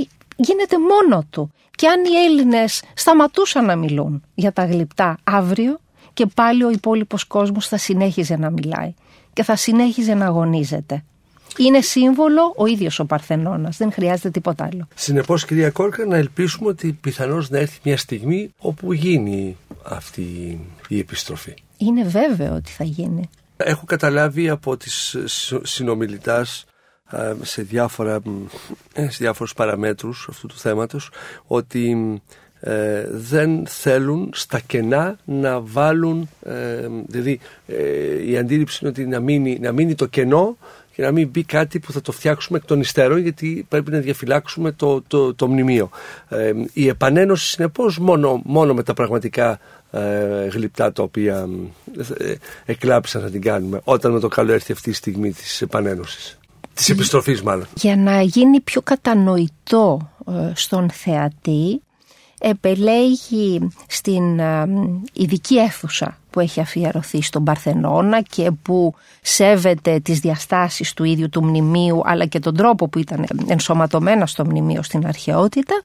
γίνεται 0.43 0.75
μόνο 0.79 1.25
του. 1.29 1.53
Και 1.75 1.87
αν 1.87 2.03
οι 2.03 2.15
Έλληνες 2.25 2.83
σταματούσαν 2.93 3.65
να 3.65 3.75
μιλούν 3.75 4.23
για 4.33 4.51
τα 4.51 4.65
γλυπτά 4.65 5.17
αύριο 5.23 5.79
και 6.13 6.25
πάλι 6.25 6.63
ο 6.63 6.69
υπόλοιπος 6.69 7.23
κόσμος 7.23 7.67
θα 7.67 7.77
συνέχιζε 7.77 8.35
να 8.35 8.49
μιλάει 8.49 8.93
και 9.33 9.43
θα 9.43 9.55
συνέχιζε 9.55 10.13
να 10.13 10.25
αγωνίζεται. 10.25 11.03
Είναι 11.57 11.81
σύμβολο 11.81 12.53
ο 12.55 12.65
ίδιος 12.65 12.99
ο 12.99 13.05
Παρθενώνας, 13.05 13.77
δεν 13.77 13.91
χρειάζεται 13.91 14.29
τίποτα 14.29 14.69
άλλο. 14.73 14.87
Συνεπώς 14.95 15.45
κυρία 15.45 15.69
Κόρκα 15.69 16.05
να 16.05 16.17
ελπίσουμε 16.17 16.69
ότι 16.69 16.97
πιθανώς 17.01 17.49
να 17.49 17.57
έρθει 17.57 17.79
μια 17.83 17.97
στιγμή 17.97 18.53
όπου 18.57 18.93
γίνει 18.93 19.57
αυτή 19.83 20.59
η 20.87 20.99
επιστροφή. 20.99 21.53
Είναι 21.77 22.03
βέβαιο 22.03 22.55
ότι 22.55 22.71
θα 22.71 22.83
γίνει. 22.83 23.29
Έχω 23.57 23.85
καταλάβει 23.85 24.49
από 24.49 24.77
τις 24.77 25.15
συνομιλητάς 25.63 26.65
σε, 27.41 27.61
διάφορα, 27.61 28.19
ε, 28.93 29.09
σε 29.09 29.17
διάφορους 29.19 29.53
παραμέτρους 29.53 30.27
αυτού 30.29 30.47
του 30.47 30.57
θέματος 30.57 31.09
ότι 31.47 32.21
ε, 32.59 33.07
δεν 33.09 33.67
θέλουν 33.67 34.29
στα 34.33 34.59
κενά 34.59 35.17
να 35.25 35.59
βάλουν 35.61 36.29
ε, 36.45 36.87
δηλαδή 37.07 37.39
ε, 37.67 38.29
η 38.29 38.37
αντίληψη 38.37 38.79
είναι 38.81 38.89
ότι 38.89 39.05
να 39.05 39.19
μείνει, 39.19 39.59
να 39.61 39.71
μείνει 39.71 39.95
το 39.95 40.05
κενό 40.05 40.57
και 40.93 41.01
να 41.01 41.11
μην 41.11 41.29
μπει 41.29 41.43
κάτι 41.43 41.79
που 41.79 41.91
θα 41.91 42.01
το 42.01 42.11
φτιάξουμε 42.11 42.57
εκ 42.57 42.65
των 42.65 42.79
υστέρων 42.79 43.17
γιατί 43.17 43.65
πρέπει 43.69 43.91
να 43.91 43.99
διαφυλάξουμε 43.99 44.71
το, 44.71 45.01
το, 45.07 45.33
το 45.33 45.47
μνημείο. 45.47 45.89
Ε, 46.29 46.51
η 46.73 46.87
επανένωση 46.87 47.47
συνεπώς 47.47 47.97
μόνο, 47.97 48.41
μόνο 48.45 48.73
με 48.73 48.83
τα 48.83 48.93
πραγματικά 48.93 49.59
ε, 49.91 50.47
γλυπτά 50.51 50.91
τα 50.91 51.03
οποία 51.03 51.49
ε, 52.17 52.33
εκλάψαν 52.65 53.21
να 53.21 53.29
την 53.29 53.41
κάνουμε 53.41 53.81
όταν 53.83 54.11
με 54.11 54.19
το 54.19 54.27
καλό 54.27 54.53
έρθει 54.53 54.71
αυτή 54.71 54.89
η 54.89 54.93
στιγμή 54.93 55.31
της 55.31 55.61
επανένωσης. 55.61 56.39
Της 56.73 56.89
επιστροφής 56.89 57.41
μάλλον. 57.41 57.67
Για 57.75 57.95
να 57.97 58.21
γίνει 58.21 58.59
πιο 58.59 58.81
κατανοητό 58.81 60.09
ε, 60.27 60.51
στον 60.55 60.89
θεατή 60.89 61.81
επελέγει 62.39 63.67
στην 63.87 64.39
ε, 64.39 64.65
ειδική 65.13 65.57
αίθουσα 65.57 66.17
που 66.29 66.39
έχει 66.39 66.59
αφιερωθεί 66.59 67.21
στον 67.21 67.43
Παρθενώνα 67.43 68.21
και 68.21 68.51
που 68.61 68.93
σέβεται 69.21 69.99
τις 69.99 70.19
διαστάσεις 70.19 70.93
του 70.93 71.03
ίδιου 71.03 71.29
του 71.29 71.43
μνημείου 71.43 72.01
αλλά 72.05 72.25
και 72.25 72.39
τον 72.39 72.55
τρόπο 72.55 72.87
που 72.87 72.99
ήταν 72.99 73.25
ενσωματωμένα 73.47 74.25
στο 74.25 74.45
μνημείο 74.45 74.83
στην 74.83 75.07
αρχαιότητα. 75.07 75.81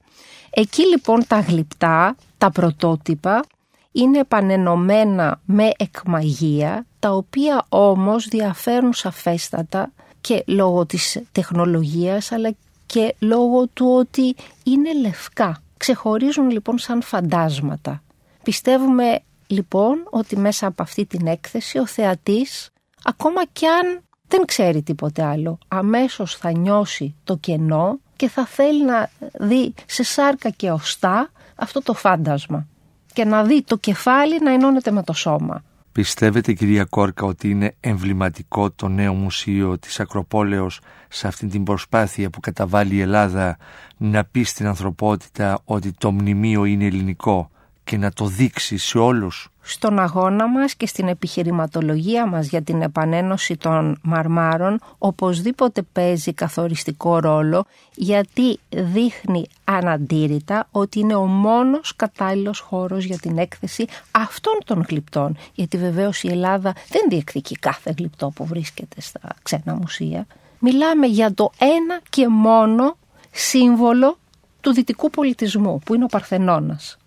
Εκεί 0.49 0.87
λοιπόν 0.87 1.23
τα 1.27 1.39
γλυπτά, 1.39 2.15
τα 2.37 2.51
πρωτότυπα 2.51 3.43
είναι 3.91 4.19
επανενωμένα 4.19 5.39
με 5.45 5.71
εκμαγεία 5.77 6.85
τα 6.99 7.11
οποία 7.11 7.65
όμως 7.69 8.27
διαφέρουν 8.27 8.93
σαφέστατα 8.93 9.91
και 10.27 10.43
λόγω 10.47 10.85
της 10.85 11.21
τεχνολογίας 11.31 12.31
αλλά 12.31 12.55
και 12.85 13.15
λόγω 13.19 13.67
του 13.67 13.95
ότι 13.99 14.35
είναι 14.63 14.93
λευκά. 14.93 15.61
Ξεχωρίζουν 15.77 16.49
λοιπόν 16.49 16.77
σαν 16.77 17.01
φαντάσματα. 17.01 18.03
Πιστεύουμε 18.43 19.19
λοιπόν 19.47 20.07
ότι 20.09 20.37
μέσα 20.37 20.67
από 20.67 20.83
αυτή 20.83 21.05
την 21.05 21.27
έκθεση 21.27 21.77
ο 21.77 21.85
θεατής 21.85 22.69
ακόμα 23.03 23.45
κι 23.45 23.65
αν 23.65 24.01
δεν 24.27 24.45
ξέρει 24.45 24.81
τίποτε 24.81 25.23
άλλο 25.23 25.57
αμέσως 25.67 26.35
θα 26.35 26.51
νιώσει 26.51 27.15
το 27.23 27.35
κενό 27.35 27.99
και 28.15 28.29
θα 28.29 28.45
θέλει 28.45 28.83
να 28.83 29.09
δει 29.39 29.73
σε 29.85 30.03
σάρκα 30.03 30.49
και 30.49 30.71
οστά 30.71 31.31
αυτό 31.55 31.81
το 31.81 31.93
φάντασμα 31.93 32.67
και 33.13 33.25
να 33.25 33.43
δει 33.43 33.61
το 33.61 33.77
κεφάλι 33.77 34.39
να 34.41 34.51
ενώνεται 34.53 34.91
με 34.91 35.03
το 35.03 35.13
σώμα. 35.13 35.63
Πιστεύετε 35.97 36.53
κυρία 36.53 36.83
Κόρκα 36.83 37.25
ότι 37.25 37.49
είναι 37.49 37.75
εμβληματικό 37.79 38.71
το 38.71 38.87
νέο 38.87 39.13
μουσείο 39.13 39.77
της 39.79 39.99
Ακροπόλεως 39.99 40.79
σε 41.07 41.27
αυτή 41.27 41.47
την 41.47 41.63
προσπάθεια 41.63 42.29
που 42.29 42.39
καταβάλει 42.39 42.95
η 42.95 42.99
Ελλάδα 42.99 43.57
να 43.97 44.25
πει 44.25 44.43
στην 44.43 44.67
ανθρωπότητα 44.67 45.59
ότι 45.65 45.91
το 45.91 46.11
μνημείο 46.11 46.65
είναι 46.65 46.85
ελληνικό; 46.85 47.49
Και 47.87 47.97
να 47.97 48.11
το 48.11 48.25
δείξεις 48.25 48.83
σε 48.83 48.97
όλους. 48.97 49.49
Στον 49.61 49.99
αγώνα 49.99 50.47
μας 50.47 50.75
και 50.75 50.87
στην 50.87 51.07
επιχειρηματολογία 51.07 52.27
μας 52.27 52.47
για 52.47 52.61
την 52.61 52.81
επανένωση 52.81 53.57
των 53.57 53.99
μαρμάρων 54.01 54.79
οπωσδήποτε 54.97 55.81
παίζει 55.81 56.33
καθοριστικό 56.33 57.19
ρόλο 57.19 57.65
γιατί 57.95 58.59
δείχνει 58.69 59.47
αναντήρητα 59.63 60.67
ότι 60.71 60.99
είναι 60.99 61.15
ο 61.15 61.25
μόνος 61.25 61.95
κατάλληλος 61.95 62.59
χώρος 62.59 63.03
για 63.03 63.17
την 63.17 63.37
έκθεση 63.37 63.85
αυτών 64.11 64.57
των 64.65 64.85
γλυπτών. 64.89 65.37
Γιατί 65.53 65.77
βεβαίως 65.77 66.23
η 66.23 66.27
Ελλάδα 66.27 66.73
δεν 66.89 67.01
διεκδικεί 67.09 67.55
κάθε 67.55 67.93
γλυπτό 67.97 68.31
που 68.35 68.45
βρίσκεται 68.45 69.01
στα 69.01 69.19
ξένα 69.43 69.75
μουσεία. 69.75 70.27
Μιλάμε 70.59 71.07
για 71.07 71.33
το 71.33 71.51
ένα 71.57 72.01
και 72.09 72.27
μόνο 72.27 72.97
σύμβολο 73.31 74.17
του 74.61 74.73
δυτικού 74.73 75.09
πολιτισμού 75.09 75.79
που 75.85 75.95
είναι 75.95 76.03
ο 76.03 76.07
Παρθενώνας. 76.07 76.97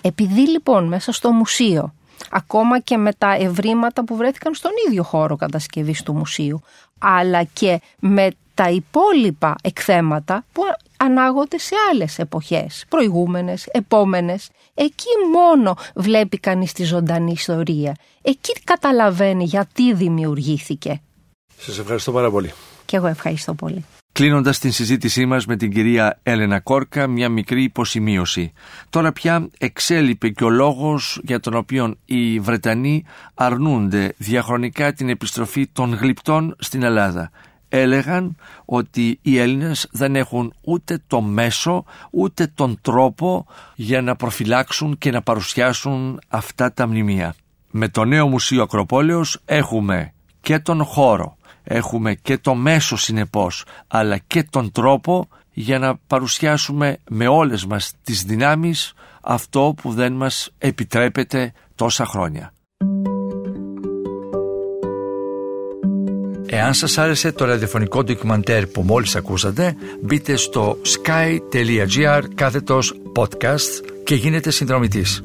Επειδή 0.00 0.48
λοιπόν 0.48 0.88
μέσα 0.88 1.12
στο 1.12 1.30
μουσείο, 1.32 1.94
ακόμα 2.30 2.80
και 2.80 2.96
με 2.96 3.12
τα 3.18 3.32
ευρήματα 3.32 4.04
που 4.04 4.16
βρέθηκαν 4.16 4.54
στον 4.54 4.70
ίδιο 4.88 5.02
χώρο 5.02 5.36
κατασκευής 5.36 6.02
του 6.02 6.14
μουσείου, 6.14 6.60
αλλά 6.98 7.44
και 7.44 7.80
με 7.98 8.30
τα 8.54 8.70
υπόλοιπα 8.70 9.54
εκθέματα 9.62 10.44
που 10.52 10.62
ανάγονται 10.96 11.58
σε 11.58 11.74
άλλες 11.90 12.18
εποχές, 12.18 12.84
προηγούμενες, 12.88 13.66
επόμενες. 13.66 14.48
Εκεί 14.74 15.08
μόνο 15.32 15.76
βλέπει 15.94 16.38
κανείς 16.38 16.72
τη 16.72 16.84
ζωντανή 16.84 17.32
ιστορία. 17.32 17.96
Εκεί 18.22 18.52
καταλαβαίνει 18.64 19.44
γιατί 19.44 19.94
δημιουργήθηκε. 19.94 21.00
Σας 21.58 21.78
ευχαριστώ 21.78 22.12
πάρα 22.12 22.30
πολύ. 22.30 22.52
Και 22.84 22.96
εγώ 22.96 23.06
ευχαριστώ 23.06 23.54
πολύ. 23.54 23.84
Κλείνοντας 24.18 24.58
την 24.58 24.72
συζήτησή 24.72 25.26
μας 25.26 25.46
με 25.46 25.56
την 25.56 25.72
κυρία 25.72 26.18
Έλενα 26.22 26.60
Κόρκα, 26.60 27.06
μια 27.06 27.28
μικρή 27.28 27.62
υποσημείωση. 27.62 28.52
Τώρα 28.90 29.12
πια 29.12 29.48
εξέλιπε 29.58 30.28
και 30.28 30.44
ο 30.44 30.48
λόγος 30.50 31.20
για 31.24 31.40
τον 31.40 31.54
οποίο 31.54 31.94
οι 32.04 32.40
Βρετανοί 32.40 33.04
αρνούνται 33.34 34.14
διαχρονικά 34.16 34.92
την 34.92 35.08
επιστροφή 35.08 35.66
των 35.66 35.94
γλυπτών 35.94 36.56
στην 36.58 36.82
Ελλάδα. 36.82 37.30
έλεγαν 37.68 38.36
ότι 38.64 39.18
οι 39.22 39.38
Έλληνες 39.38 39.88
δεν 39.90 40.16
έχουν 40.16 40.54
ούτε 40.60 41.02
το 41.06 41.20
μέσο 41.20 41.84
ούτε 42.10 42.46
τον 42.54 42.78
τρόπο 42.80 43.46
για 43.74 44.02
να 44.02 44.16
προφυλάξουν 44.16 44.98
και 44.98 45.10
να 45.10 45.22
παρουσιάσουν 45.22 46.20
αυτά 46.28 46.72
τα 46.72 46.86
μνημεία. 46.86 47.34
Με 47.70 47.88
το 47.88 48.04
νέο 48.04 48.28
Μουσείο 48.28 48.62
Ακροπόλεως 48.62 49.40
έχουμε 49.44 50.12
και 50.40 50.58
τον 50.58 50.84
χώρο, 50.84 51.36
έχουμε 51.68 52.14
και 52.14 52.38
το 52.38 52.54
μέσο 52.54 52.96
συνεπώς, 52.96 53.64
αλλά 53.88 54.18
και 54.18 54.42
τον 54.42 54.72
τρόπο 54.72 55.28
για 55.52 55.78
να 55.78 55.96
παρουσιάσουμε 56.06 56.98
με 57.08 57.26
όλες 57.26 57.66
μας 57.66 57.92
τις 58.04 58.22
δυνάμεις 58.22 58.92
αυτό 59.22 59.74
που 59.82 59.92
δεν 59.92 60.12
μας 60.12 60.50
επιτρέπεται 60.58 61.52
τόσα 61.74 62.06
χρόνια. 62.06 62.52
Εάν 66.50 66.74
σας 66.74 66.98
άρεσε 66.98 67.32
το 67.32 67.44
ραδιοφωνικό 67.44 68.04
ντοκιμαντέρ 68.04 68.66
που 68.66 68.82
μόλις 68.82 69.16
ακούσατε, 69.16 69.76
μπείτε 70.02 70.36
στο 70.36 70.76
sky.gr 70.82 72.22
κάθετος 72.34 72.94
podcast 73.16 73.84
και 74.04 74.14
γίνετε 74.14 74.50
συνδρομητής. 74.50 75.22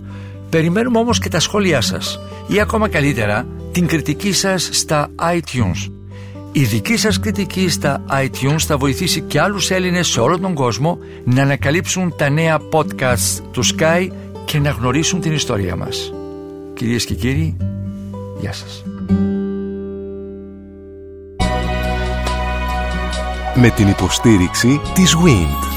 Περιμένουμε 0.49 0.99
όμως 0.99 1.19
και 1.19 1.29
τα 1.29 1.39
σχόλιά 1.39 1.81
σας 1.81 2.19
ή 2.47 2.59
ακόμα 2.59 2.89
καλύτερα 2.89 3.47
την 3.71 3.87
κριτική 3.87 4.33
σας 4.33 4.69
στα 4.71 5.11
iTunes. 5.19 6.02
Η 6.55 6.63
δική 6.63 6.97
σας 6.97 7.19
κριτική 7.19 7.69
στα 7.69 8.03
iTunes 8.11 8.59
θα 8.59 8.77
βοηθήσει 8.77 9.21
και 9.21 9.41
άλλους 9.41 9.71
Έλληνες 9.71 10.07
σε 10.07 10.19
όλο 10.19 10.39
τον 10.39 10.53
κόσμο 10.53 10.97
να 11.23 11.41
ανακαλύψουν 11.41 12.13
τα 12.17 12.29
νέα 12.29 12.59
podcast 12.71 13.43
του 13.51 13.63
Sky 13.65 14.07
και 14.45 14.59
να 14.59 14.69
γνωρίσουν 14.69 15.21
την 15.21 15.33
ιστορία 15.33 15.75
μας. 15.75 16.13
Κυρίες 16.73 17.05
και 17.05 17.13
κύριοι, 17.13 17.57
γεια 18.39 18.53
σας. 18.53 18.83
Με 23.55 23.69
την 23.69 23.87
υποστήριξη 23.87 24.81
της 24.93 25.15
WIND. 25.15 25.72